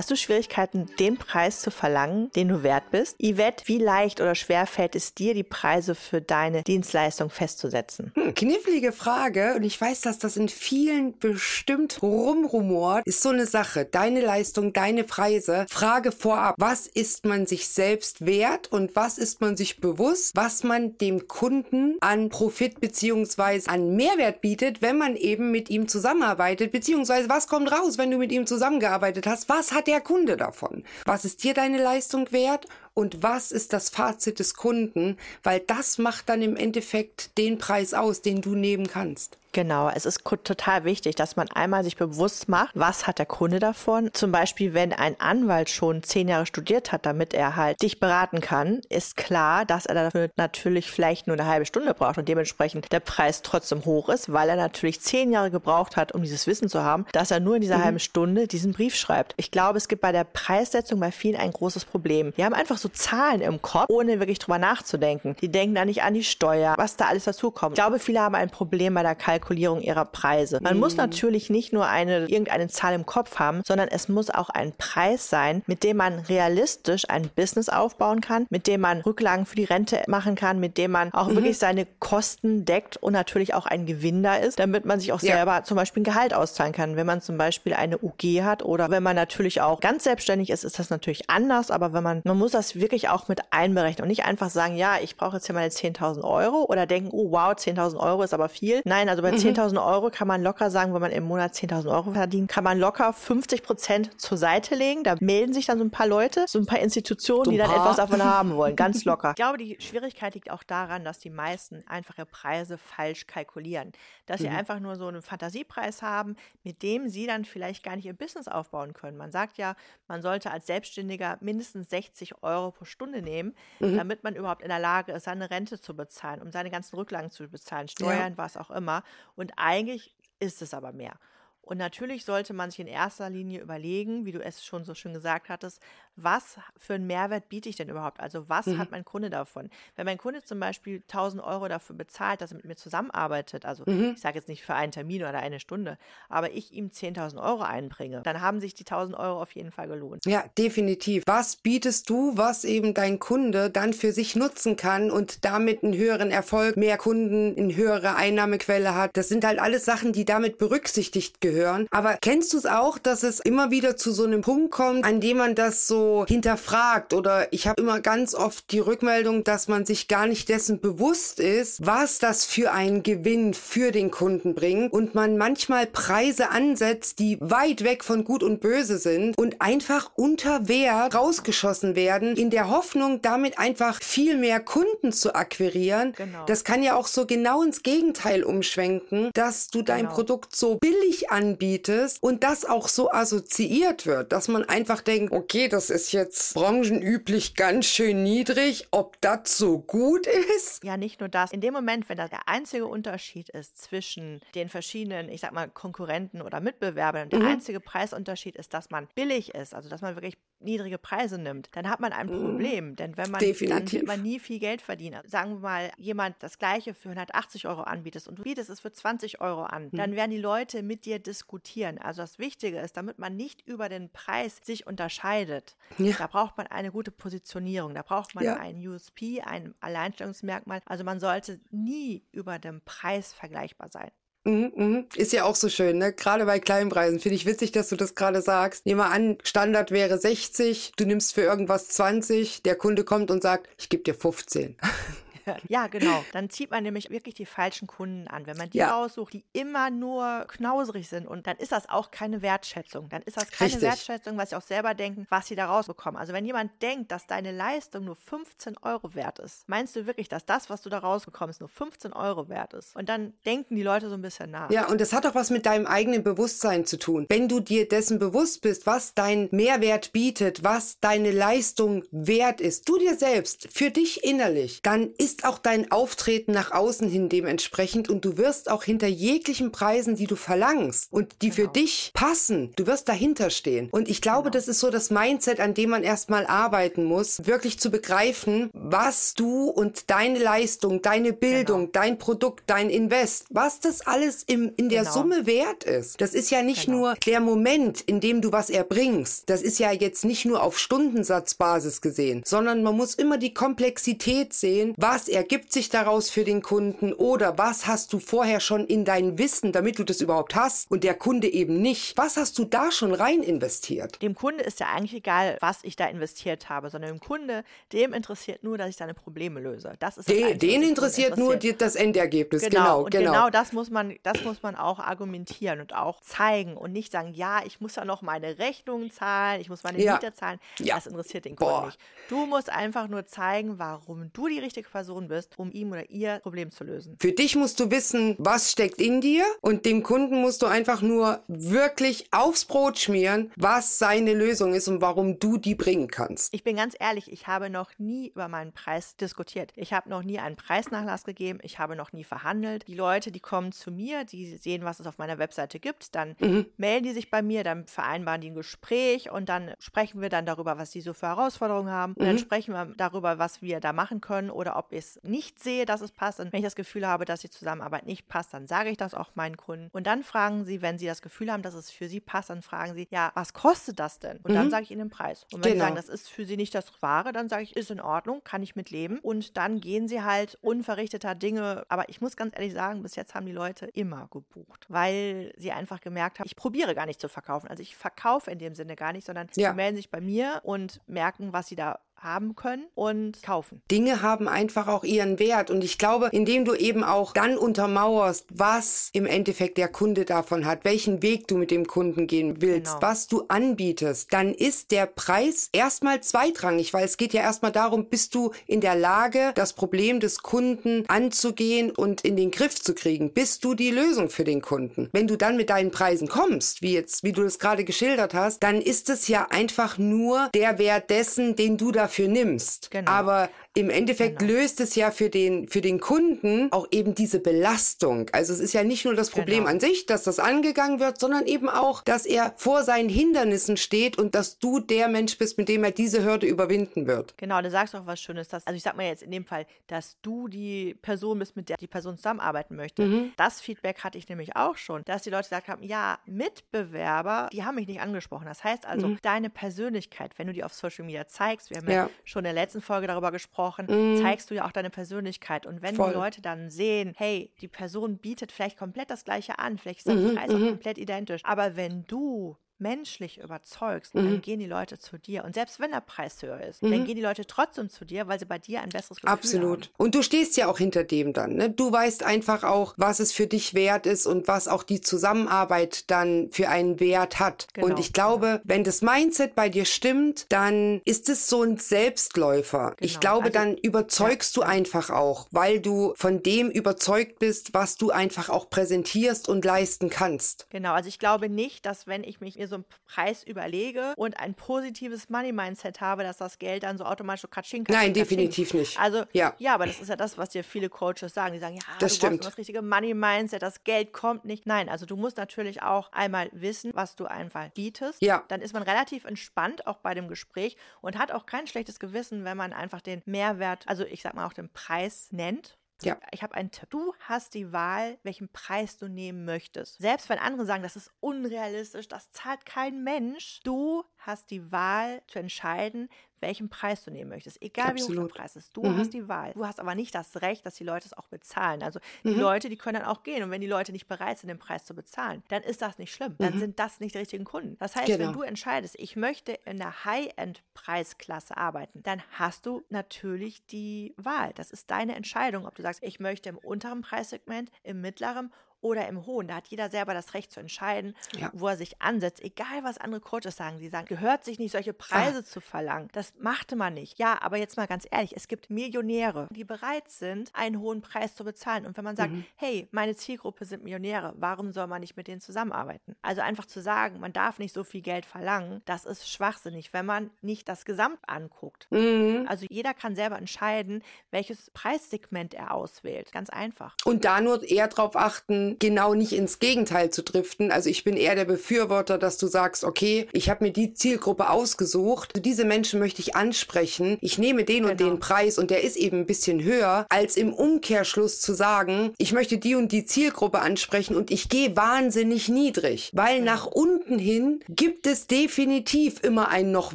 Hast 0.00 0.10
du 0.10 0.16
Schwierigkeiten, 0.16 0.86
den 0.98 1.18
Preis 1.18 1.60
zu 1.60 1.70
verlangen, 1.70 2.30
den 2.32 2.48
du 2.48 2.62
wert 2.62 2.90
bist? 2.90 3.16
Yvette, 3.22 3.64
wie 3.66 3.76
leicht 3.76 4.22
oder 4.22 4.34
schwer 4.34 4.64
fällt 4.64 4.96
es 4.96 5.12
dir, 5.12 5.34
die 5.34 5.42
Preise 5.42 5.94
für 5.94 6.22
deine 6.22 6.62
Dienstleistung 6.62 7.28
festzusetzen? 7.28 8.10
Hm, 8.14 8.32
knifflige 8.32 8.92
Frage 8.92 9.52
und 9.56 9.62
ich 9.62 9.78
weiß, 9.78 10.00
dass 10.00 10.18
das 10.18 10.38
in 10.38 10.48
vielen 10.48 11.18
bestimmt 11.18 12.02
rumrumort. 12.02 13.06
Ist 13.06 13.20
so 13.20 13.28
eine 13.28 13.44
Sache. 13.44 13.84
Deine 13.84 14.22
Leistung, 14.22 14.72
deine 14.72 15.04
Preise. 15.04 15.66
Frage 15.68 16.12
vorab, 16.12 16.54
was 16.56 16.86
ist 16.86 17.26
man 17.26 17.44
sich 17.44 17.68
selbst 17.68 18.24
wert 18.24 18.72
und 18.72 18.96
was 18.96 19.18
ist 19.18 19.42
man 19.42 19.54
sich 19.54 19.82
bewusst, 19.82 20.34
was 20.34 20.64
man 20.64 20.96
dem 20.96 21.28
Kunden 21.28 21.98
an 22.00 22.30
Profit 22.30 22.80
beziehungsweise 22.80 23.68
an 23.68 23.96
Mehrwert 23.96 24.40
bietet, 24.40 24.80
wenn 24.80 24.96
man 24.96 25.16
eben 25.16 25.50
mit 25.50 25.68
ihm 25.68 25.88
zusammenarbeitet, 25.88 26.72
beziehungsweise 26.72 27.28
was 27.28 27.48
kommt 27.48 27.70
raus, 27.70 27.98
wenn 27.98 28.10
du 28.10 28.16
mit 28.16 28.32
ihm 28.32 28.46
zusammengearbeitet 28.46 29.26
hast, 29.26 29.50
was 29.50 29.72
hat 29.72 29.89
der 29.90 30.00
Kunde 30.00 30.36
davon? 30.36 30.84
Was 31.04 31.24
ist 31.24 31.42
dir 31.42 31.52
deine 31.52 31.82
Leistung 31.82 32.30
wert 32.30 32.66
und 33.00 33.22
was 33.22 33.50
ist 33.50 33.72
das 33.72 33.88
Fazit 33.88 34.40
des 34.40 34.54
Kunden, 34.54 35.16
weil 35.42 35.60
das 35.60 35.96
macht 35.96 36.28
dann 36.28 36.42
im 36.42 36.54
Endeffekt 36.54 37.38
den 37.38 37.56
Preis 37.56 37.94
aus, 37.94 38.20
den 38.20 38.42
du 38.42 38.54
nehmen 38.54 38.88
kannst. 38.88 39.38
Genau, 39.52 39.90
es 39.92 40.06
ist 40.06 40.22
total 40.44 40.84
wichtig, 40.84 41.16
dass 41.16 41.34
man 41.34 41.48
einmal 41.48 41.82
sich 41.82 41.96
bewusst 41.96 42.48
macht, 42.48 42.70
was 42.74 43.06
hat 43.06 43.18
der 43.18 43.26
Kunde 43.26 43.58
davon. 43.58 44.10
Zum 44.12 44.30
Beispiel, 44.30 44.74
wenn 44.74 44.92
ein 44.92 45.18
Anwalt 45.18 45.70
schon 45.70 46.04
zehn 46.04 46.28
Jahre 46.28 46.46
studiert 46.46 46.92
hat, 46.92 47.04
damit 47.04 47.34
er 47.34 47.56
halt 47.56 47.82
dich 47.82 47.98
beraten 47.98 48.40
kann, 48.40 48.80
ist 48.88 49.16
klar, 49.16 49.64
dass 49.64 49.86
er 49.86 49.94
dafür 49.94 50.30
natürlich 50.36 50.90
vielleicht 50.90 51.26
nur 51.26 51.36
eine 51.36 51.48
halbe 51.48 51.66
Stunde 51.66 51.94
braucht 51.94 52.18
und 52.18 52.28
dementsprechend 52.28 52.92
der 52.92 53.00
Preis 53.00 53.42
trotzdem 53.42 53.84
hoch 53.84 54.08
ist, 54.08 54.32
weil 54.32 54.48
er 54.48 54.56
natürlich 54.56 55.00
zehn 55.00 55.32
Jahre 55.32 55.50
gebraucht 55.50 55.96
hat, 55.96 56.12
um 56.12 56.22
dieses 56.22 56.46
Wissen 56.46 56.68
zu 56.68 56.84
haben, 56.84 57.06
dass 57.12 57.32
er 57.32 57.40
nur 57.40 57.56
in 57.56 57.62
dieser 57.62 57.78
mhm. 57.78 57.84
halben 57.84 57.98
Stunde 57.98 58.46
diesen 58.46 58.72
Brief 58.72 58.94
schreibt. 58.94 59.34
Ich 59.36 59.50
glaube, 59.50 59.78
es 59.78 59.88
gibt 59.88 60.02
bei 60.02 60.12
der 60.12 60.24
Preissetzung 60.24 61.00
bei 61.00 61.10
vielen 61.10 61.40
ein 61.40 61.50
großes 61.50 61.86
Problem. 61.86 62.32
Wir 62.36 62.44
haben 62.44 62.54
einfach 62.54 62.78
so 62.78 62.88
Zahlen 62.92 63.40
im 63.40 63.62
Kopf, 63.62 63.86
ohne 63.88 64.18
wirklich 64.20 64.38
drüber 64.38 64.58
nachzudenken. 64.58 65.36
Die 65.40 65.50
denken 65.50 65.74
da 65.74 65.84
nicht 65.84 66.02
an 66.02 66.14
die 66.14 66.24
Steuer, 66.24 66.74
was 66.76 66.96
da 66.96 67.06
alles 67.06 67.24
dazukommt. 67.24 67.76
Ich 67.76 67.82
glaube, 67.82 67.98
viele 67.98 68.20
haben 68.20 68.34
ein 68.34 68.50
Problem 68.50 68.94
bei 68.94 69.02
der 69.02 69.14
Kalkulierung 69.14 69.80
ihrer 69.80 70.04
Preise. 70.04 70.58
Man 70.62 70.74
mhm. 70.74 70.80
muss 70.80 70.96
natürlich 70.96 71.50
nicht 71.50 71.72
nur 71.72 71.86
eine, 71.86 72.26
irgendeine 72.26 72.68
Zahl 72.68 72.94
im 72.94 73.06
Kopf 73.06 73.38
haben, 73.38 73.62
sondern 73.66 73.88
es 73.88 74.08
muss 74.08 74.30
auch 74.30 74.50
ein 74.50 74.72
Preis 74.76 75.28
sein, 75.28 75.62
mit 75.66 75.84
dem 75.84 75.96
man 75.98 76.20
realistisch 76.20 77.08
ein 77.08 77.28
Business 77.34 77.68
aufbauen 77.68 78.20
kann, 78.20 78.46
mit 78.50 78.66
dem 78.66 78.80
man 78.80 79.00
Rücklagen 79.00 79.46
für 79.46 79.56
die 79.56 79.64
Rente 79.64 80.02
machen 80.06 80.34
kann, 80.34 80.60
mit 80.60 80.78
dem 80.78 80.92
man 80.92 81.12
auch 81.12 81.28
mhm. 81.28 81.36
wirklich 81.36 81.58
seine 81.58 81.86
Kosten 81.98 82.64
deckt 82.64 82.96
und 82.96 83.12
natürlich 83.12 83.54
auch 83.54 83.66
ein 83.66 83.86
Gewinn 83.86 84.22
da 84.22 84.36
ist, 84.36 84.58
damit 84.58 84.84
man 84.84 85.00
sich 85.00 85.12
auch 85.12 85.22
ja. 85.22 85.34
selber 85.34 85.64
zum 85.64 85.76
Beispiel 85.76 86.02
ein 86.02 86.04
Gehalt 86.04 86.34
auszahlen 86.34 86.72
kann. 86.72 86.96
Wenn 86.96 87.06
man 87.06 87.20
zum 87.20 87.36
Beispiel 87.36 87.74
eine 87.74 87.98
UG 87.98 88.42
hat 88.42 88.62
oder 88.64 88.90
wenn 88.90 89.02
man 89.02 89.16
natürlich 89.16 89.60
auch 89.60 89.80
ganz 89.80 90.04
selbstständig 90.04 90.50
ist, 90.50 90.64
ist 90.64 90.78
das 90.78 90.90
natürlich 90.90 91.30
anders, 91.30 91.70
aber 91.70 91.92
wenn 91.92 92.02
man, 92.02 92.22
man 92.24 92.38
muss 92.38 92.52
das 92.52 92.69
wirklich 92.78 93.08
auch 93.08 93.28
mit 93.28 93.40
einberechnen 93.50 94.02
und 94.02 94.08
nicht 94.08 94.24
einfach 94.24 94.50
sagen, 94.50 94.76
ja, 94.76 94.98
ich 95.00 95.16
brauche 95.16 95.36
jetzt 95.36 95.46
hier 95.46 95.54
meine 95.54 95.68
10.000 95.68 96.22
Euro 96.22 96.64
oder 96.64 96.86
denken, 96.86 97.10
oh 97.12 97.30
wow, 97.30 97.52
10.000 97.52 97.96
Euro 97.98 98.22
ist 98.22 98.34
aber 98.34 98.48
viel. 98.48 98.82
Nein, 98.84 99.08
also 99.08 99.22
bei 99.22 99.32
mhm. 99.32 99.36
10.000 99.36 99.84
Euro 99.84 100.10
kann 100.10 100.28
man 100.28 100.42
locker 100.42 100.70
sagen, 100.70 100.92
wenn 100.94 101.00
man 101.00 101.12
im 101.12 101.24
Monat 101.24 101.54
10.000 101.54 101.90
Euro 101.90 102.12
verdient, 102.12 102.50
kann 102.50 102.64
man 102.64 102.78
locker 102.78 103.12
50 103.12 103.62
Prozent 103.62 104.20
zur 104.20 104.38
Seite 104.38 104.74
legen. 104.74 105.04
Da 105.04 105.16
melden 105.20 105.52
sich 105.52 105.66
dann 105.66 105.78
so 105.78 105.84
ein 105.84 105.90
paar 105.90 106.06
Leute, 106.06 106.44
so 106.46 106.58
ein 106.58 106.66
paar 106.66 106.80
Institutionen, 106.80 107.44
so 107.44 107.50
die 107.50 107.56
dann 107.56 107.70
etwas 107.70 107.96
davon 107.96 108.22
haben 108.22 108.56
wollen, 108.56 108.76
ganz 108.76 109.04
locker. 109.06 109.30
Ich 109.30 109.36
glaube, 109.36 109.58
die 109.58 109.76
Schwierigkeit 109.80 110.34
liegt 110.34 110.50
auch 110.50 110.62
daran, 110.62 111.04
dass 111.04 111.18
die 111.18 111.30
meisten 111.30 111.82
einfache 111.86 112.26
Preise 112.26 112.78
falsch 112.78 113.26
kalkulieren. 113.26 113.92
Dass 114.26 114.40
mhm. 114.40 114.44
sie 114.44 114.50
einfach 114.50 114.80
nur 114.80 114.96
so 114.96 115.06
einen 115.06 115.22
Fantasiepreis 115.22 116.02
haben, 116.02 116.36
mit 116.62 116.82
dem 116.82 117.08
sie 117.08 117.26
dann 117.26 117.44
vielleicht 117.44 117.82
gar 117.82 117.96
nicht 117.96 118.04
ihr 118.04 118.12
Business 118.12 118.48
aufbauen 118.48 118.92
können. 118.92 119.16
Man 119.16 119.32
sagt 119.32 119.58
ja, 119.58 119.74
man 120.08 120.22
sollte 120.22 120.50
als 120.50 120.66
Selbstständiger 120.66 121.38
mindestens 121.40 121.90
60 121.90 122.42
Euro 122.42 122.59
pro 122.68 122.84
Stunde 122.84 123.22
nehmen, 123.22 123.54
mhm. 123.78 123.96
damit 123.96 124.22
man 124.24 124.36
überhaupt 124.36 124.62
in 124.62 124.68
der 124.68 124.78
Lage 124.78 125.12
ist, 125.12 125.24
seine 125.24 125.50
Rente 125.50 125.80
zu 125.80 125.96
bezahlen, 125.96 126.42
um 126.42 126.52
seine 126.52 126.70
ganzen 126.70 126.96
Rücklagen 126.96 127.30
zu 127.30 127.48
bezahlen, 127.48 127.88
Steuern, 127.88 128.32
ja. 128.32 128.38
was 128.38 128.56
auch 128.56 128.70
immer. 128.70 129.02
Und 129.36 129.52
eigentlich 129.56 130.14
ist 130.38 130.62
es 130.62 130.74
aber 130.74 130.92
mehr. 130.92 131.14
Und 131.62 131.76
natürlich 131.78 132.24
sollte 132.24 132.52
man 132.52 132.70
sich 132.70 132.80
in 132.80 132.88
erster 132.88 133.30
Linie 133.30 133.60
überlegen, 133.60 134.26
wie 134.26 134.32
du 134.32 134.42
es 134.42 134.64
schon 134.64 134.84
so 134.84 134.94
schön 134.94 135.14
gesagt 135.14 135.48
hattest, 135.48 135.80
was 136.22 136.58
für 136.76 136.94
einen 136.94 137.06
Mehrwert 137.06 137.48
biete 137.48 137.68
ich 137.68 137.76
denn 137.76 137.88
überhaupt? 137.88 138.20
Also 138.20 138.48
was 138.48 138.66
mhm. 138.66 138.78
hat 138.78 138.90
mein 138.90 139.04
Kunde 139.04 139.30
davon? 139.30 139.70
Wenn 139.96 140.06
mein 140.06 140.18
Kunde 140.18 140.42
zum 140.42 140.60
Beispiel 140.60 141.02
1000 141.08 141.42
Euro 141.42 141.68
dafür 141.68 141.96
bezahlt, 141.96 142.40
dass 142.40 142.52
er 142.52 142.56
mit 142.56 142.64
mir 142.64 142.76
zusammenarbeitet, 142.76 143.64
also 143.64 143.84
mhm. 143.86 144.12
ich 144.14 144.20
sage 144.20 144.36
jetzt 144.38 144.48
nicht 144.48 144.64
für 144.64 144.74
einen 144.74 144.92
Termin 144.92 145.22
oder 145.22 145.38
eine 145.38 145.60
Stunde, 145.60 145.98
aber 146.28 146.52
ich 146.52 146.72
ihm 146.72 146.88
10.000 146.88 147.42
Euro 147.42 147.62
einbringe, 147.62 148.22
dann 148.22 148.40
haben 148.40 148.60
sich 148.60 148.74
die 148.74 148.84
1000 148.84 149.16
Euro 149.16 149.40
auf 149.40 149.52
jeden 149.52 149.70
Fall 149.70 149.88
gelohnt. 149.88 150.24
Ja, 150.26 150.44
definitiv. 150.58 151.22
Was 151.26 151.56
bietest 151.56 152.08
du, 152.10 152.36
was 152.36 152.64
eben 152.64 152.94
dein 152.94 153.18
Kunde 153.18 153.70
dann 153.70 153.92
für 153.92 154.12
sich 154.12 154.36
nutzen 154.36 154.76
kann 154.76 155.10
und 155.10 155.44
damit 155.44 155.82
einen 155.82 155.96
höheren 155.96 156.30
Erfolg, 156.30 156.76
mehr 156.76 156.98
Kunden, 156.98 157.56
eine 157.58 157.74
höhere 157.74 158.16
Einnahmequelle 158.16 158.94
hat? 158.94 159.10
Das 159.14 159.28
sind 159.28 159.44
halt 159.44 159.58
alles 159.58 159.84
Sachen, 159.84 160.12
die 160.12 160.24
damit 160.24 160.58
berücksichtigt 160.58 161.40
gehören. 161.40 161.86
Aber 161.90 162.18
kennst 162.20 162.52
du 162.52 162.58
es 162.58 162.66
auch, 162.66 162.98
dass 162.98 163.22
es 163.22 163.40
immer 163.40 163.70
wieder 163.70 163.96
zu 163.96 164.12
so 164.12 164.24
einem 164.24 164.42
Punkt 164.42 164.70
kommt, 164.70 165.04
an 165.04 165.20
dem 165.20 165.38
man 165.38 165.54
das 165.54 165.86
so 165.86 166.09
hinterfragt 166.26 167.14
oder 167.14 167.52
ich 167.52 167.66
habe 167.66 167.82
immer 167.82 168.00
ganz 168.00 168.34
oft 168.34 168.70
die 168.72 168.78
Rückmeldung, 168.78 169.44
dass 169.44 169.68
man 169.68 169.86
sich 169.86 170.08
gar 170.08 170.26
nicht 170.26 170.48
dessen 170.48 170.80
bewusst 170.80 171.40
ist, 171.40 171.84
was 171.84 172.18
das 172.18 172.44
für 172.44 172.72
einen 172.72 173.02
Gewinn 173.02 173.54
für 173.54 173.90
den 173.90 174.10
Kunden 174.10 174.54
bringt 174.54 174.92
und 174.92 175.14
man 175.14 175.36
manchmal 175.36 175.86
Preise 175.86 176.50
ansetzt, 176.50 177.18
die 177.18 177.38
weit 177.40 177.84
weg 177.84 178.04
von 178.04 178.24
gut 178.24 178.42
und 178.42 178.60
böse 178.60 178.98
sind 178.98 179.36
und 179.38 179.60
einfach 179.60 180.10
unter 180.14 180.68
Wert 180.68 181.14
rausgeschossen 181.14 181.94
werden, 181.96 182.36
in 182.36 182.50
der 182.50 182.70
Hoffnung, 182.70 183.22
damit 183.22 183.58
einfach 183.58 184.00
viel 184.02 184.36
mehr 184.36 184.60
Kunden 184.60 185.12
zu 185.12 185.34
akquirieren. 185.34 186.12
Genau. 186.16 186.44
Das 186.46 186.64
kann 186.64 186.82
ja 186.82 186.96
auch 186.96 187.06
so 187.06 187.26
genau 187.26 187.62
ins 187.62 187.82
Gegenteil 187.82 188.44
umschwenken, 188.44 189.30
dass 189.34 189.68
du 189.68 189.82
dein 189.82 190.04
genau. 190.04 190.14
Produkt 190.14 190.56
so 190.56 190.76
billig 190.76 191.30
anbietest 191.30 192.22
und 192.22 192.42
das 192.44 192.64
auch 192.64 192.88
so 192.88 193.10
assoziiert 193.12 194.06
wird, 194.06 194.32
dass 194.32 194.48
man 194.48 194.64
einfach 194.64 195.00
denkt, 195.00 195.32
okay, 195.32 195.68
das 195.68 195.89
ist 195.90 196.00
ist 196.00 196.12
jetzt 196.12 196.54
branchenüblich 196.54 197.54
ganz 197.54 197.86
schön 197.86 198.22
niedrig. 198.22 198.88
Ob 198.90 199.20
das 199.20 199.56
so 199.56 199.78
gut 199.78 200.26
ist? 200.26 200.82
Ja, 200.82 200.96
nicht 200.96 201.20
nur 201.20 201.28
das. 201.28 201.52
In 201.52 201.60
dem 201.60 201.74
Moment, 201.74 202.08
wenn 202.08 202.16
das 202.16 202.30
der 202.30 202.48
einzige 202.48 202.86
Unterschied 202.86 203.48
ist 203.50 203.78
zwischen 203.78 204.40
den 204.54 204.68
verschiedenen, 204.68 205.28
ich 205.28 205.40
sag 205.40 205.52
mal, 205.52 205.68
Konkurrenten 205.68 206.42
oder 206.42 206.60
Mitbewerbern, 206.60 207.28
der 207.28 207.40
mhm. 207.40 207.46
einzige 207.46 207.80
Preisunterschied 207.80 208.56
ist, 208.56 208.74
dass 208.74 208.90
man 208.90 209.08
billig 209.14 209.54
ist, 209.54 209.74
also 209.74 209.88
dass 209.88 210.00
man 210.00 210.16
wirklich 210.16 210.36
niedrige 210.60 210.98
Preise 210.98 211.38
nimmt, 211.38 211.68
dann 211.72 211.88
hat 211.88 212.00
man 212.00 212.12
ein 212.12 212.26
mhm. 212.26 212.40
Problem. 212.40 212.96
Denn 212.96 213.16
wenn 213.16 213.30
man, 213.30 213.40
Definitiv. 213.40 213.68
dann 213.68 213.92
wird 213.92 214.06
man 214.06 214.22
nie 214.22 214.38
viel 214.38 214.58
Geld 214.58 214.82
verdienen. 214.82 215.20
Sagen 215.26 215.54
wir 215.54 215.60
mal, 215.60 215.90
jemand 215.96 216.36
das 216.40 216.58
Gleiche 216.58 216.94
für 216.94 217.08
180 217.08 217.66
Euro 217.66 217.82
anbietet 217.82 218.28
und 218.28 218.38
du 218.38 218.42
bietest 218.42 218.70
es 218.70 218.80
für 218.80 218.92
20 218.92 219.40
Euro 219.40 219.62
an, 219.62 219.84
mhm. 219.84 219.96
dann 219.96 220.16
werden 220.16 220.30
die 220.30 220.38
Leute 220.38 220.82
mit 220.82 221.04
dir 221.04 221.18
diskutieren. 221.18 221.98
Also 221.98 222.22
das 222.22 222.38
Wichtige 222.38 222.78
ist, 222.78 222.96
damit 222.96 223.18
man 223.18 223.36
nicht 223.36 223.66
über 223.66 223.88
den 223.88 224.10
Preis 224.10 224.60
sich 224.62 224.86
unterscheidet, 224.86 225.76
ja. 225.98 226.14
Da 226.18 226.26
braucht 226.26 226.56
man 226.56 226.66
eine 226.66 226.92
gute 226.92 227.10
Positionierung, 227.10 227.94
da 227.94 228.02
braucht 228.02 228.34
man 228.34 228.44
ja. 228.44 228.56
ein 228.56 228.76
USP, 228.86 229.40
ein 229.42 229.74
Alleinstellungsmerkmal. 229.80 230.80
Also 230.84 231.04
man 231.04 231.20
sollte 231.20 231.60
nie 231.70 232.24
über 232.32 232.58
dem 232.58 232.80
Preis 232.82 233.32
vergleichbar 233.32 233.88
sein. 233.90 234.10
Mhm, 234.44 234.72
mhm. 234.74 235.06
Ist 235.16 235.32
ja 235.32 235.44
auch 235.44 235.54
so 235.54 235.68
schön, 235.68 235.98
ne? 235.98 236.12
Gerade 236.12 236.46
bei 236.46 236.58
kleinen 236.58 236.88
Preisen. 236.88 237.20
Finde 237.20 237.36
ich 237.36 237.44
witzig, 237.44 237.72
dass 237.72 237.90
du 237.90 237.96
das 237.96 238.14
gerade 238.14 238.40
sagst. 238.40 238.86
Nehmen 238.86 239.00
wir 239.00 239.10
an, 239.10 239.36
Standard 239.42 239.90
wäre 239.90 240.18
60, 240.18 240.92
du 240.96 241.04
nimmst 241.04 241.34
für 241.34 241.42
irgendwas 241.42 241.88
20, 241.88 242.62
der 242.62 242.76
Kunde 242.76 243.04
kommt 243.04 243.30
und 243.30 243.42
sagt, 243.42 243.68
ich 243.78 243.90
gebe 243.90 244.02
dir 244.02 244.14
15. 244.14 244.76
ja, 245.68 245.86
genau. 245.86 246.24
Dann 246.32 246.50
zieht 246.50 246.70
man 246.70 246.82
nämlich 246.82 247.10
wirklich 247.10 247.34
die 247.34 247.46
falschen 247.46 247.86
Kunden 247.86 248.28
an. 248.28 248.46
Wenn 248.46 248.56
man 248.56 248.70
die 248.70 248.78
ja. 248.78 248.96
raussucht, 248.96 249.32
die 249.32 249.44
immer 249.52 249.90
nur 249.90 250.46
knauserig 250.48 251.08
sind 251.08 251.26
und 251.26 251.46
dann 251.46 251.56
ist 251.56 251.72
das 251.72 251.88
auch 251.88 252.10
keine 252.10 252.42
Wertschätzung. 252.42 253.08
Dann 253.08 253.22
ist 253.22 253.36
das 253.36 253.50
keine 253.50 253.72
Richtig. 253.72 253.88
Wertschätzung, 253.88 254.36
was 254.36 254.50
sie 254.50 254.56
auch 254.56 254.62
selber 254.62 254.94
denken, 254.94 255.26
was 255.30 255.46
sie 255.46 255.56
da 255.56 255.66
rausbekommen. 255.66 256.20
Also 256.20 256.32
wenn 256.32 256.44
jemand 256.44 256.82
denkt, 256.82 257.12
dass 257.12 257.26
deine 257.26 257.52
Leistung 257.52 258.04
nur 258.04 258.16
15 258.16 258.76
Euro 258.78 259.14
wert 259.14 259.38
ist, 259.38 259.68
meinst 259.68 259.96
du 259.96 260.06
wirklich, 260.06 260.28
dass 260.28 260.44
das, 260.44 260.70
was 260.70 260.82
du 260.82 260.90
da 260.90 260.98
rausbekommst, 260.98 261.60
nur 261.60 261.68
15 261.68 262.12
Euro 262.12 262.48
wert 262.48 262.74
ist? 262.74 262.96
Und 262.96 263.08
dann 263.08 263.34
denken 263.46 263.76
die 263.76 263.82
Leute 263.82 264.08
so 264.08 264.14
ein 264.14 264.22
bisschen 264.22 264.50
nach. 264.50 264.70
Ja, 264.70 264.88
und 264.88 265.00
das 265.00 265.12
hat 265.12 265.26
auch 265.26 265.34
was 265.34 265.50
mit 265.50 265.66
deinem 265.66 265.86
eigenen 265.86 266.22
Bewusstsein 266.22 266.84
zu 266.84 266.98
tun. 266.98 267.26
Wenn 267.28 267.48
du 267.48 267.60
dir 267.60 267.88
dessen 267.88 268.18
bewusst 268.18 268.62
bist, 268.62 268.86
was 268.86 269.14
dein 269.14 269.48
Mehrwert 269.52 270.12
bietet, 270.12 270.64
was 270.64 270.98
deine 271.00 271.30
Leistung 271.30 272.04
wert 272.10 272.60
ist, 272.60 272.88
du 272.88 272.98
dir 272.98 273.16
selbst, 273.16 273.68
für 273.70 273.90
dich 273.90 274.24
innerlich, 274.24 274.80
dann 274.82 275.10
ist 275.18 275.29
ist 275.30 275.44
auch 275.44 275.58
dein 275.58 275.92
Auftreten 275.92 276.50
nach 276.52 276.72
außen 276.72 277.08
hin 277.08 277.28
dementsprechend 277.28 278.08
und 278.10 278.24
du 278.24 278.36
wirst 278.36 278.68
auch 278.68 278.82
hinter 278.82 279.06
jeglichen 279.06 279.70
Preisen, 279.70 280.16
die 280.16 280.26
du 280.26 280.34
verlangst 280.34 281.06
und 281.12 281.36
die 281.42 281.50
genau. 281.50 281.68
für 281.68 281.72
dich 281.72 282.10
passen, 282.14 282.72
du 282.74 282.86
wirst 282.86 283.08
dahinter 283.08 283.50
stehen. 283.50 283.88
Und 283.90 284.08
ich 284.08 284.20
glaube, 284.20 284.50
genau. 284.50 284.54
das 284.54 284.66
ist 284.66 284.80
so 284.80 284.90
das 284.90 285.10
Mindset, 285.10 285.60
an 285.60 285.74
dem 285.74 285.90
man 285.90 286.02
erstmal 286.02 286.46
arbeiten 286.46 287.04
muss, 287.04 287.46
wirklich 287.46 287.78
zu 287.78 287.90
begreifen, 287.90 288.70
was 288.72 289.34
du 289.34 289.68
und 289.68 290.10
deine 290.10 290.40
Leistung, 290.40 291.00
deine 291.00 291.32
Bildung, 291.32 291.80
genau. 291.82 291.90
dein 291.92 292.18
Produkt, 292.18 292.64
dein 292.66 292.90
Invest, 292.90 293.46
was 293.50 293.78
das 293.78 294.00
alles 294.00 294.42
im, 294.42 294.72
in 294.76 294.88
der 294.88 295.02
genau. 295.02 295.14
Summe 295.14 295.46
wert 295.46 295.84
ist. 295.84 296.20
Das 296.20 296.34
ist 296.34 296.50
ja 296.50 296.62
nicht 296.62 296.86
genau. 296.86 296.98
nur 296.98 297.14
der 297.24 297.38
Moment, 297.38 298.00
in 298.00 298.18
dem 298.18 298.40
du 298.40 298.50
was 298.50 298.68
erbringst. 298.68 299.48
Das 299.48 299.62
ist 299.62 299.78
ja 299.78 299.92
jetzt 299.92 300.24
nicht 300.24 300.44
nur 300.44 300.62
auf 300.62 300.76
Stundensatzbasis 300.76 302.00
gesehen, 302.00 302.42
sondern 302.44 302.82
man 302.82 302.96
muss 302.96 303.14
immer 303.14 303.38
die 303.38 303.54
Komplexität 303.54 304.52
sehen. 304.52 304.92
Was 304.96 305.19
ergibt 305.28 305.72
sich 305.72 305.88
daraus 305.88 306.30
für 306.30 306.44
den 306.44 306.62
Kunden 306.62 307.12
oder 307.12 307.58
was 307.58 307.86
hast 307.86 308.12
du 308.12 308.18
vorher 308.18 308.60
schon 308.60 308.86
in 308.86 309.04
dein 309.04 309.38
Wissen, 309.38 309.72
damit 309.72 309.98
du 309.98 310.04
das 310.04 310.20
überhaupt 310.20 310.54
hast 310.54 310.90
und 310.90 311.04
der 311.04 311.14
Kunde 311.14 311.48
eben 311.48 311.80
nicht? 311.80 312.16
Was 312.16 312.36
hast 312.36 312.58
du 312.58 312.64
da 312.64 312.90
schon 312.90 313.14
rein 313.14 313.42
investiert? 313.42 314.20
Dem 314.22 314.34
Kunde 314.34 314.64
ist 314.64 314.80
ja 314.80 314.88
eigentlich 314.88 315.14
egal, 315.14 315.56
was 315.60 315.78
ich 315.82 315.96
da 315.96 316.06
investiert 316.06 316.68
habe, 316.68 316.90
sondern 316.90 317.12
dem 317.12 317.20
Kunde, 317.20 317.64
dem 317.92 318.12
interessiert 318.12 318.62
nur, 318.62 318.78
dass 318.78 318.88
ich 318.88 318.96
seine 318.96 319.14
Probleme 319.14 319.60
löse. 319.60 319.94
Das 319.98 320.18
ist 320.18 320.28
das 320.28 320.36
den, 320.36 320.58
den 320.58 320.82
interessiert, 320.82 321.36
nur 321.36 321.56
das 321.56 321.96
Endergebnis. 321.96 322.62
Genau, 322.62 322.80
genau. 322.80 323.04
Und 323.04 323.10
genau. 323.10 323.32
genau 323.32 323.50
das 323.50 323.72
muss 323.72 323.90
man, 323.90 324.16
das 324.22 324.44
muss 324.44 324.62
man 324.62 324.76
auch 324.76 324.98
argumentieren 324.98 325.80
und 325.80 325.94
auch 325.94 326.20
zeigen 326.20 326.76
und 326.76 326.92
nicht 326.92 327.12
sagen, 327.12 327.34
ja, 327.34 327.62
ich 327.64 327.80
muss 327.80 327.96
ja 327.96 328.04
noch 328.04 328.22
meine 328.22 328.58
Rechnungen 328.58 329.10
zahlen, 329.10 329.60
ich 329.60 329.68
muss 329.68 329.82
meine 329.82 330.00
ja. 330.00 330.14
Miete 330.14 330.32
zahlen. 330.32 330.58
Ja. 330.78 330.96
Das 330.96 331.06
interessiert 331.06 331.44
den 331.44 331.56
Kunden 331.56 331.72
Boah. 331.72 331.86
nicht. 331.86 331.98
Du 332.28 332.46
musst 332.46 332.70
einfach 332.70 333.08
nur 333.08 333.26
zeigen, 333.26 333.78
warum 333.78 334.30
du 334.32 334.48
die 334.48 334.58
richtige 334.58 334.88
Person 334.88 335.09
bist, 335.28 335.58
um 335.58 335.72
ihm 335.72 335.92
oder 335.92 336.08
ihr 336.10 336.38
Problem 336.40 336.70
zu 336.70 336.84
lösen. 336.84 337.16
Für 337.20 337.32
dich 337.32 337.56
musst 337.56 337.80
du 337.80 337.90
wissen, 337.90 338.36
was 338.38 338.70
steckt 338.70 339.00
in 339.00 339.20
dir 339.20 339.44
und 339.60 339.84
dem 339.84 340.02
Kunden 340.02 340.40
musst 340.40 340.62
du 340.62 340.66
einfach 340.66 341.02
nur 341.02 341.42
wirklich 341.48 342.26
aufs 342.32 342.64
Brot 342.64 342.98
schmieren, 342.98 343.50
was 343.56 343.98
seine 343.98 344.34
Lösung 344.34 344.74
ist 344.74 344.88
und 344.88 345.00
warum 345.00 345.38
du 345.38 345.58
die 345.58 345.74
bringen 345.74 346.08
kannst. 346.08 346.52
Ich 346.54 346.64
bin 346.64 346.76
ganz 346.76 346.94
ehrlich, 346.98 347.30
ich 347.32 347.46
habe 347.46 347.70
noch 347.70 347.90
nie 347.98 348.28
über 348.28 348.48
meinen 348.48 348.72
Preis 348.72 349.16
diskutiert. 349.16 349.72
Ich 349.76 349.92
habe 349.92 350.08
noch 350.08 350.22
nie 350.22 350.38
einen 350.38 350.56
Preisnachlass 350.56 351.24
gegeben. 351.24 351.58
Ich 351.62 351.78
habe 351.78 351.96
noch 351.96 352.12
nie 352.12 352.24
verhandelt. 352.24 352.86
Die 352.88 352.94
Leute, 352.94 353.32
die 353.32 353.40
kommen 353.40 353.72
zu 353.72 353.90
mir, 353.90 354.24
die 354.24 354.56
sehen, 354.56 354.84
was 354.84 355.00
es 355.00 355.06
auf 355.06 355.18
meiner 355.18 355.38
Webseite 355.38 355.78
gibt, 355.78 356.14
dann 356.14 356.36
mhm. 356.40 356.66
melden 356.76 357.04
die 357.04 357.12
sich 357.12 357.30
bei 357.30 357.42
mir, 357.42 357.64
dann 357.64 357.86
vereinbaren 357.86 358.40
die 358.40 358.50
ein 358.50 358.54
Gespräch 358.54 359.30
und 359.30 359.48
dann 359.48 359.72
sprechen 359.78 360.20
wir 360.20 360.28
dann 360.28 360.46
darüber, 360.46 360.78
was 360.78 360.92
sie 360.92 361.00
so 361.00 361.14
für 361.14 361.26
Herausforderungen 361.26 361.90
haben. 361.90 362.14
Und 362.14 362.24
dann 362.24 362.36
mhm. 362.36 362.40
sprechen 362.40 362.74
wir 362.74 362.86
darüber, 362.96 363.38
was 363.38 363.62
wir 363.62 363.80
da 363.80 363.92
machen 363.92 364.20
können 364.20 364.50
oder 364.50 364.76
ob 364.76 364.92
ich 365.00 365.06
es 365.06 365.20
nicht 365.22 365.62
sehe, 365.62 365.86
dass 365.86 366.00
es 366.00 366.12
passt. 366.12 366.40
Und 366.40 366.52
wenn 366.52 366.60
ich 366.60 366.64
das 366.64 366.76
Gefühl 366.76 367.06
habe, 367.06 367.24
dass 367.24 367.40
die 367.40 367.50
Zusammenarbeit 367.50 368.06
nicht 368.06 368.28
passt, 368.28 368.54
dann 368.54 368.66
sage 368.66 368.90
ich 368.90 368.96
das 368.96 369.14
auch 369.14 369.34
meinen 369.34 369.56
Kunden. 369.56 369.88
Und 369.92 370.06
dann 370.06 370.22
fragen 370.22 370.64
sie, 370.64 370.82
wenn 370.82 370.98
sie 370.98 371.06
das 371.06 371.22
Gefühl 371.22 371.50
haben, 371.50 371.62
dass 371.62 371.74
es 371.74 371.90
für 371.90 372.08
sie 372.08 372.20
passt, 372.20 372.50
dann 372.50 372.62
fragen 372.62 372.94
sie, 372.94 373.08
ja, 373.10 373.32
was 373.34 373.52
kostet 373.52 373.98
das 373.98 374.18
denn? 374.18 374.38
Und 374.38 374.52
mhm. 374.52 374.54
dann 374.54 374.70
sage 374.70 374.84
ich 374.84 374.90
ihnen 374.90 375.00
den 375.00 375.10
Preis. 375.10 375.44
Und 375.52 375.64
wenn 375.64 375.72
genau. 375.72 375.74
sie 375.74 375.80
sagen, 375.80 375.96
das 375.96 376.08
ist 376.08 376.28
für 376.30 376.44
sie 376.44 376.56
nicht 376.56 376.74
das 376.74 377.02
Wahre, 377.02 377.32
dann 377.32 377.48
sage 377.48 377.62
ich, 377.62 377.76
ist 377.76 377.90
in 377.90 378.00
Ordnung, 378.00 378.42
kann 378.44 378.62
ich 378.62 378.76
mitleben. 378.76 379.18
Und 379.18 379.56
dann 379.56 379.80
gehen 379.80 380.08
sie 380.08 380.22
halt 380.22 380.58
unverrichteter 380.62 381.34
Dinge. 381.34 381.84
Aber 381.88 382.08
ich 382.08 382.20
muss 382.20 382.36
ganz 382.36 382.54
ehrlich 382.54 382.72
sagen, 382.72 383.02
bis 383.02 383.16
jetzt 383.16 383.34
haben 383.34 383.46
die 383.46 383.52
Leute 383.52 383.86
immer 383.86 384.28
gebucht, 384.30 384.86
weil 384.88 385.52
sie 385.56 385.72
einfach 385.72 386.00
gemerkt 386.00 386.38
haben, 386.38 386.46
ich 386.46 386.56
probiere 386.56 386.94
gar 386.94 387.06
nicht 387.06 387.20
zu 387.20 387.28
verkaufen. 387.28 387.68
Also 387.68 387.82
ich 387.82 387.96
verkaufe 387.96 388.50
in 388.50 388.58
dem 388.58 388.74
Sinne 388.74 388.96
gar 388.96 389.12
nicht, 389.12 389.26
sondern 389.26 389.48
ja. 389.56 389.70
sie 389.70 389.76
melden 389.76 389.96
sich 389.96 390.10
bei 390.10 390.20
mir 390.20 390.60
und 390.64 391.00
merken, 391.06 391.52
was 391.52 391.68
sie 391.68 391.76
da 391.76 391.98
haben 392.22 392.54
können 392.54 392.84
und 392.94 393.42
kaufen. 393.42 393.80
Dinge 393.90 394.20
haben 394.20 394.46
einfach 394.46 394.88
auch 394.88 395.04
ihren 395.04 395.38
Wert 395.38 395.70
und 395.70 395.82
ich 395.82 395.96
glaube, 395.96 396.28
indem 396.32 396.64
du 396.64 396.74
eben 396.74 397.02
auch 397.02 397.32
dann 397.32 397.56
untermauerst, 397.56 398.46
was 398.50 399.08
im 399.12 399.24
Endeffekt 399.24 399.78
der 399.78 399.88
Kunde 399.88 400.24
davon 400.24 400.66
hat, 400.66 400.84
welchen 400.84 401.22
Weg 401.22 401.48
du 401.48 401.56
mit 401.56 401.70
dem 401.70 401.86
Kunden 401.86 402.26
gehen 402.26 402.60
willst, 402.60 402.94
genau. 402.94 403.02
was 403.02 403.26
du 403.26 403.44
anbietest, 403.48 404.32
dann 404.32 404.52
ist 404.52 404.90
der 404.90 405.06
Preis 405.06 405.70
erstmal 405.72 406.22
zweitrangig, 406.22 406.92
weil 406.92 407.04
es 407.04 407.16
geht 407.16 407.32
ja 407.32 407.40
erstmal 407.40 407.72
darum, 407.72 408.06
bist 408.06 408.34
du 408.34 408.52
in 408.66 408.80
der 408.80 408.96
Lage, 408.96 409.52
das 409.54 409.72
Problem 409.72 410.20
des 410.20 410.42
Kunden 410.42 411.04
anzugehen 411.08 411.90
und 411.90 412.20
in 412.20 412.36
den 412.36 412.50
Griff 412.50 412.74
zu 412.74 412.94
kriegen? 412.94 413.32
Bist 413.32 413.64
du 413.64 413.74
die 413.74 413.90
Lösung 413.90 414.28
für 414.28 414.44
den 414.44 414.60
Kunden? 414.60 415.08
Wenn 415.12 415.26
du 415.26 415.36
dann 415.36 415.56
mit 415.56 415.70
deinen 415.70 415.90
Preisen 415.90 416.28
kommst, 416.28 416.82
wie 416.82 416.92
jetzt, 416.92 417.24
wie 417.24 417.32
du 417.32 417.42
es 417.42 417.58
gerade 417.58 417.84
geschildert 417.84 418.34
hast, 418.34 418.62
dann 418.62 418.82
ist 418.82 419.08
es 419.08 419.28
ja 419.28 419.46
einfach 419.50 419.96
nur 419.96 420.50
der 420.54 420.78
Wert 420.78 421.08
dessen, 421.08 421.56
den 421.56 421.78
du 421.78 421.92
da 421.92 422.09
dafür 422.10 422.28
nimmst. 422.28 422.90
Genau. 422.90 423.10
Aber 423.10 423.48
im 423.74 423.88
Endeffekt 423.88 424.40
genau. 424.40 424.54
löst 424.54 424.80
es 424.80 424.96
ja 424.96 425.12
für 425.12 425.30
den, 425.30 425.68
für 425.68 425.80
den 425.80 426.00
Kunden 426.00 426.72
auch 426.72 426.88
eben 426.90 427.14
diese 427.14 427.38
Belastung. 427.38 428.28
Also 428.32 428.52
es 428.52 428.58
ist 428.58 428.72
ja 428.72 428.82
nicht 428.82 429.04
nur 429.04 429.14
das 429.14 429.30
Problem 429.30 429.58
genau. 429.58 429.70
an 429.70 429.80
sich, 429.80 430.06
dass 430.06 430.24
das 430.24 430.40
angegangen 430.40 430.98
wird, 430.98 431.20
sondern 431.20 431.46
eben 431.46 431.68
auch, 431.68 432.02
dass 432.02 432.26
er 432.26 432.52
vor 432.56 432.82
seinen 432.82 433.08
Hindernissen 433.08 433.76
steht 433.76 434.18
und 434.18 434.34
dass 434.34 434.58
du 434.58 434.80
der 434.80 435.06
Mensch 435.06 435.38
bist, 435.38 435.56
mit 435.56 435.68
dem 435.68 435.84
er 435.84 435.92
diese 435.92 436.24
Hürde 436.24 436.48
überwinden 436.48 437.06
wird. 437.06 437.38
Genau, 437.38 437.62
du 437.62 437.70
sagst 437.70 437.94
auch 437.94 438.06
was 438.06 438.20
Schönes. 438.20 438.48
Dass, 438.48 438.66
also 438.66 438.76
ich 438.76 438.82
sag 438.82 438.96
mal 438.96 439.06
jetzt 439.06 439.22
in 439.22 439.30
dem 439.30 439.44
Fall, 439.44 439.66
dass 439.86 440.20
du 440.20 440.48
die 440.48 440.96
Person 441.00 441.38
bist, 441.38 441.54
mit 441.54 441.68
der 441.68 441.76
die 441.76 441.86
Person 441.86 442.16
zusammenarbeiten 442.16 442.74
möchte. 442.74 443.06
Mhm. 443.06 443.32
Das 443.36 443.60
Feedback 443.60 444.02
hatte 444.02 444.18
ich 444.18 444.28
nämlich 444.28 444.56
auch 444.56 444.76
schon, 444.76 445.02
dass 445.04 445.22
die 445.22 445.30
Leute 445.30 445.44
gesagt 445.44 445.68
haben, 445.68 445.84
ja, 445.84 446.18
Mitbewerber, 446.26 447.48
die 447.52 447.62
haben 447.62 447.76
mich 447.76 447.86
nicht 447.86 448.00
angesprochen. 448.00 448.46
Das 448.46 448.64
heißt 448.64 448.84
also, 448.84 449.08
mhm. 449.08 449.18
deine 449.22 449.48
Persönlichkeit, 449.48 450.36
wenn 450.38 450.48
du 450.48 450.52
die 450.52 450.64
auf 450.64 450.74
Social 450.74 451.04
Media 451.04 451.28
zeigst, 451.28 451.70
wir 451.70 451.76
haben 451.76 451.88
ja, 451.88 451.94
ja 451.94 452.10
schon 452.24 452.40
in 452.40 452.54
der 452.54 452.64
letzten 452.64 452.80
Folge 452.80 453.06
darüber 453.06 453.30
gesprochen, 453.30 453.59
gesprochen, 453.60 454.14
mm. 454.14 454.22
zeigst 454.22 454.50
du 454.50 454.54
ja 454.54 454.66
auch 454.66 454.72
deine 454.72 454.90
Persönlichkeit. 454.90 455.66
Und 455.66 455.82
wenn 455.82 455.96
Voll. 455.96 456.10
die 456.10 456.14
Leute 456.14 456.42
dann 456.42 456.70
sehen, 456.70 457.14
hey, 457.16 457.52
die 457.60 457.68
Person 457.68 458.18
bietet 458.18 458.52
vielleicht 458.52 458.76
komplett 458.76 459.10
das 459.10 459.24
Gleiche 459.24 459.58
an, 459.58 459.78
vielleicht 459.78 460.00
ist 460.00 460.08
der 460.08 460.14
mhm, 460.14 460.34
Preis 460.34 460.50
auch 460.50 460.58
mhm. 460.58 460.68
komplett 460.68 460.98
identisch, 460.98 461.44
aber 461.44 461.76
wenn 461.76 462.06
du 462.06 462.56
menschlich 462.80 463.38
überzeugst, 463.38 464.14
mhm. 464.14 464.24
dann 464.24 464.40
gehen 464.42 464.58
die 464.58 464.66
Leute 464.66 464.98
zu 464.98 465.18
dir. 465.18 465.44
Und 465.44 465.54
selbst 465.54 465.80
wenn 465.80 465.90
der 465.90 466.00
Preis 466.00 466.42
höher 466.42 466.60
ist, 466.60 466.82
mhm. 466.82 466.90
dann 466.90 467.04
gehen 467.04 467.16
die 467.16 467.22
Leute 467.22 467.46
trotzdem 467.46 467.88
zu 467.88 468.04
dir, 468.04 468.28
weil 468.28 468.38
sie 468.38 468.44
bei 468.44 468.58
dir 468.58 468.80
ein 468.80 468.90
besseres 468.90 469.18
Gefühl 469.18 469.30
Absolut. 469.30 469.84
haben. 469.86 469.94
Und 469.98 470.14
du 470.14 470.22
stehst 470.22 470.56
ja 470.56 470.68
auch 470.68 470.78
hinter 470.78 471.04
dem 471.04 471.32
dann. 471.32 471.54
Ne? 471.54 471.70
Du 471.70 471.92
weißt 471.92 472.22
einfach 472.22 472.64
auch, 472.64 472.94
was 472.96 473.20
es 473.20 473.32
für 473.32 473.46
dich 473.46 473.74
wert 473.74 474.06
ist 474.06 474.26
und 474.26 474.48
was 474.48 474.68
auch 474.68 474.82
die 474.82 475.00
Zusammenarbeit 475.00 476.10
dann 476.10 476.48
für 476.52 476.68
einen 476.68 477.00
Wert 477.00 477.38
hat. 477.40 477.68
Genau. 477.74 477.88
Und 477.88 477.98
ich 477.98 478.12
glaube, 478.12 478.46
genau. 478.46 478.60
wenn 478.64 478.84
das 478.84 479.02
Mindset 479.02 479.54
bei 479.54 479.68
dir 479.68 479.84
stimmt, 479.84 480.46
dann 480.48 481.00
ist 481.04 481.28
es 481.28 481.48
so 481.48 481.62
ein 481.62 481.76
Selbstläufer. 481.76 482.94
Genau. 482.96 482.96
Ich 483.00 483.20
glaube, 483.20 483.46
also, 483.46 483.58
dann 483.58 483.76
überzeugst 483.76 484.56
ja. 484.56 484.62
du 484.62 484.68
einfach 484.68 485.10
auch, 485.10 485.48
weil 485.50 485.80
du 485.80 486.14
von 486.16 486.42
dem 486.42 486.70
überzeugt 486.70 487.38
bist, 487.38 487.74
was 487.74 487.96
du 487.96 488.10
einfach 488.10 488.48
auch 488.48 488.70
präsentierst 488.70 489.48
und 489.48 489.64
leisten 489.64 490.10
kannst. 490.10 490.66
Genau, 490.70 490.92
also 490.92 491.08
ich 491.08 491.18
glaube 491.18 491.48
nicht, 491.48 491.86
dass 491.86 492.06
wenn 492.06 492.24
ich 492.24 492.40
mich 492.40 492.56
mir 492.56 492.68
so 492.70 492.76
einen 492.76 492.84
Preis 493.06 493.44
überlege 493.44 494.14
und 494.16 494.38
ein 494.38 494.54
positives 494.54 495.28
Money-Mindset 495.28 496.00
habe, 496.00 496.22
dass 496.22 496.38
das 496.38 496.58
Geld 496.58 496.84
dann 496.84 496.96
so 496.96 497.04
automatisch 497.04 497.42
so 497.42 497.48
katsching, 497.48 497.84
katsching 497.84 498.02
Nein, 498.02 498.14
definitiv 498.14 498.72
nicht. 498.74 498.98
Also, 498.98 499.24
ja. 499.32 499.54
ja, 499.58 499.74
aber 499.74 499.86
das 499.86 500.00
ist 500.00 500.08
ja 500.08 500.16
das, 500.16 500.38
was 500.38 500.50
dir 500.50 500.64
viele 500.64 500.88
Coaches 500.88 501.34
sagen. 501.34 501.52
Die 501.52 501.58
sagen, 501.58 501.76
ja, 501.76 501.82
das 501.98 502.12
du 502.12 502.26
stimmt. 502.26 502.44
das 502.44 502.56
richtige 502.56 502.82
Money-Mindset, 502.82 503.62
das 503.62 503.84
Geld 503.84 504.12
kommt 504.12 504.44
nicht. 504.44 504.66
Nein, 504.66 504.88
also 504.88 505.06
du 505.06 505.16
musst 505.16 505.36
natürlich 505.36 505.82
auch 505.82 506.10
einmal 506.12 506.48
wissen, 506.52 506.92
was 506.94 507.16
du 507.16 507.26
einfach 507.26 507.68
bietest. 507.70 508.22
Ja. 508.22 508.44
Dann 508.48 508.60
ist 508.60 508.72
man 508.72 508.82
relativ 508.82 509.24
entspannt 509.24 509.86
auch 509.86 509.98
bei 509.98 510.14
dem 510.14 510.28
Gespräch 510.28 510.76
und 511.00 511.18
hat 511.18 511.32
auch 511.32 511.46
kein 511.46 511.66
schlechtes 511.66 512.00
Gewissen, 512.00 512.44
wenn 512.44 512.56
man 512.56 512.72
einfach 512.72 513.00
den 513.00 513.22
Mehrwert, 513.26 513.84
also 513.86 514.04
ich 514.04 514.22
sag 514.22 514.34
mal 514.34 514.46
auch 514.46 514.52
den 514.52 514.70
Preis 514.70 515.28
nennt 515.32 515.76
ja. 516.02 516.18
Ich 516.30 516.42
habe 516.42 516.54
einen 516.54 516.70
Tipp. 516.70 516.90
Du 516.90 517.14
hast 517.20 517.54
die 517.54 517.72
Wahl, 517.72 518.18
welchen 518.22 518.48
Preis 518.48 518.96
du 518.96 519.08
nehmen 519.08 519.44
möchtest. 519.44 519.98
Selbst 519.98 520.28
wenn 520.28 520.38
andere 520.38 520.66
sagen, 520.66 520.82
das 520.82 520.96
ist 520.96 521.12
unrealistisch, 521.20 522.08
das 522.08 522.30
zahlt 522.32 522.64
kein 522.66 523.02
Mensch. 523.04 523.60
Du 523.64 524.04
hast 524.18 524.50
die 524.50 524.70
Wahl 524.72 525.22
zu 525.26 525.38
entscheiden, 525.38 526.08
welchen 526.40 526.68
Preis 526.68 527.04
du 527.04 527.10
nehmen 527.10 527.30
möchtest. 527.30 527.60
Egal 527.62 527.90
Absolut. 527.90 528.10
wie 528.10 528.18
hoch 528.18 528.26
der 528.28 528.34
Preis 528.34 528.56
ist. 528.56 528.76
Du 528.76 528.82
mhm. 528.82 528.98
hast 528.98 529.12
die 529.12 529.28
Wahl. 529.28 529.52
Du 529.52 529.66
hast 529.66 529.80
aber 529.80 529.94
nicht 529.94 530.14
das 530.14 530.40
Recht, 530.42 530.64
dass 530.66 530.74
die 530.74 530.84
Leute 530.84 531.06
es 531.06 531.14
auch 531.14 531.28
bezahlen. 531.28 531.82
Also 531.82 532.00
die 532.24 532.30
mhm. 532.30 532.40
Leute, 532.40 532.68
die 532.68 532.76
können 532.76 533.00
dann 533.00 533.08
auch 533.08 533.22
gehen. 533.22 533.42
Und 533.42 533.50
wenn 533.50 533.60
die 533.60 533.66
Leute 533.66 533.92
nicht 533.92 534.06
bereit 534.06 534.38
sind, 534.38 534.48
den 534.48 534.58
Preis 534.58 534.84
zu 534.84 534.94
bezahlen, 534.94 535.42
dann 535.48 535.62
ist 535.62 535.82
das 535.82 535.98
nicht 535.98 536.12
schlimm. 536.12 536.36
Dann 536.38 536.54
mhm. 536.54 536.60
sind 536.60 536.78
das 536.78 537.00
nicht 537.00 537.14
die 537.14 537.18
richtigen 537.18 537.44
Kunden. 537.44 537.76
Das 537.78 537.96
heißt, 537.96 538.06
genau. 538.06 538.26
wenn 538.26 538.32
du 538.32 538.42
entscheidest, 538.42 538.96
ich 538.98 539.16
möchte 539.16 539.52
in 539.64 539.78
der 539.78 540.04
High-End-Preisklasse 540.04 541.56
arbeiten, 541.56 542.02
dann 542.02 542.22
hast 542.32 542.66
du 542.66 542.82
natürlich 542.88 543.64
die 543.66 544.14
Wahl. 544.16 544.52
Das 544.54 544.70
ist 544.70 544.90
deine 544.90 545.14
Entscheidung, 545.14 545.66
ob 545.66 545.74
du 545.74 545.82
sagst, 545.82 546.02
ich 546.02 546.20
möchte 546.20 546.48
im 546.48 546.58
unteren 546.58 547.02
Preissegment, 547.02 547.70
im 547.82 548.00
mittleren 548.00 548.52
oder 548.80 549.08
im 549.08 549.26
Hohen. 549.26 549.48
Da 549.48 549.56
hat 549.56 549.68
jeder 549.68 549.90
selber 549.90 550.14
das 550.14 550.34
Recht 550.34 550.52
zu 550.52 550.60
entscheiden, 550.60 551.14
ja. 551.36 551.50
wo 551.52 551.68
er 551.68 551.76
sich 551.76 552.00
ansetzt. 552.00 552.42
Egal, 552.42 552.82
was 552.82 552.98
andere 552.98 553.20
Coaches 553.20 553.56
sagen. 553.56 553.78
Sie 553.78 553.88
sagen, 553.88 554.06
gehört 554.06 554.44
sich 554.44 554.58
nicht, 554.58 554.72
solche 554.72 554.92
Preise 554.92 555.38
ah. 555.38 555.44
zu 555.44 555.60
verlangen. 555.60 556.08
Das 556.12 556.32
machte 556.38 556.76
man 556.76 556.94
nicht. 556.94 557.18
Ja, 557.18 557.40
aber 557.42 557.58
jetzt 557.58 557.76
mal 557.76 557.86
ganz 557.86 558.06
ehrlich, 558.10 558.34
es 558.36 558.48
gibt 558.48 558.70
Millionäre, 558.70 559.48
die 559.50 559.64
bereit 559.64 560.08
sind, 560.08 560.50
einen 560.54 560.80
hohen 560.80 561.02
Preis 561.02 561.34
zu 561.34 561.44
bezahlen. 561.44 561.86
Und 561.86 561.96
wenn 561.96 562.04
man 562.04 562.16
sagt, 562.16 562.32
mhm. 562.32 562.44
hey, 562.56 562.88
meine 562.90 563.14
Zielgruppe 563.14 563.64
sind 563.64 563.84
Millionäre, 563.84 564.34
warum 564.36 564.72
soll 564.72 564.86
man 564.86 565.00
nicht 565.00 565.16
mit 565.16 565.26
denen 565.26 565.40
zusammenarbeiten? 565.40 566.16
Also 566.22 566.40
einfach 566.40 566.66
zu 566.66 566.80
sagen, 566.80 567.20
man 567.20 567.32
darf 567.32 567.58
nicht 567.58 567.74
so 567.74 567.84
viel 567.84 568.02
Geld 568.02 568.24
verlangen, 568.24 568.82
das 568.84 569.04
ist 569.04 569.30
schwachsinnig, 569.30 569.92
wenn 569.92 570.06
man 570.06 570.30
nicht 570.40 570.68
das 570.68 570.84
Gesamt 570.84 571.18
anguckt. 571.26 571.86
Mhm. 571.90 572.46
Also 572.48 572.66
jeder 572.68 572.94
kann 572.94 573.14
selber 573.14 573.36
entscheiden, 573.36 574.02
welches 574.30 574.70
Preissegment 574.70 575.54
er 575.54 575.74
auswählt. 575.74 576.32
Ganz 576.32 576.50
einfach. 576.50 576.96
Und 577.04 577.24
da 577.24 577.40
nur 577.40 577.62
eher 577.62 577.88
darauf 577.88 578.16
achten, 578.16 578.69
genau 578.78 579.14
nicht 579.14 579.32
ins 579.32 579.58
Gegenteil 579.58 580.10
zu 580.10 580.22
driften. 580.22 580.70
Also 580.70 580.88
ich 580.90 581.04
bin 581.04 581.16
eher 581.16 581.34
der 581.34 581.44
Befürworter, 581.44 582.18
dass 582.18 582.38
du 582.38 582.46
sagst, 582.46 582.84
okay, 582.84 583.28
ich 583.32 583.50
habe 583.50 583.64
mir 583.64 583.72
die 583.72 583.94
Zielgruppe 583.94 584.50
ausgesucht, 584.50 585.44
diese 585.44 585.64
Menschen 585.64 586.00
möchte 586.00 586.20
ich 586.20 586.36
ansprechen, 586.36 587.18
ich 587.20 587.38
nehme 587.38 587.64
den 587.64 587.82
genau. 587.82 587.90
und 587.90 588.00
den 588.00 588.20
Preis 588.20 588.58
und 588.58 588.70
der 588.70 588.82
ist 588.82 588.96
eben 588.96 589.20
ein 589.20 589.26
bisschen 589.26 589.62
höher, 589.62 590.06
als 590.08 590.36
im 590.36 590.52
Umkehrschluss 590.52 591.40
zu 591.40 591.54
sagen, 591.54 592.12
ich 592.18 592.32
möchte 592.32 592.58
die 592.58 592.74
und 592.74 592.92
die 592.92 593.04
Zielgruppe 593.04 593.60
ansprechen 593.60 594.16
und 594.16 594.30
ich 594.30 594.48
gehe 594.48 594.76
wahnsinnig 594.76 595.48
niedrig, 595.48 596.10
weil 596.14 596.42
nach 596.42 596.66
unten 596.66 597.18
hin 597.18 597.60
gibt 597.68 598.06
es 598.06 598.26
definitiv 598.26 599.22
immer 599.22 599.48
ein 599.48 599.70
noch 599.72 599.94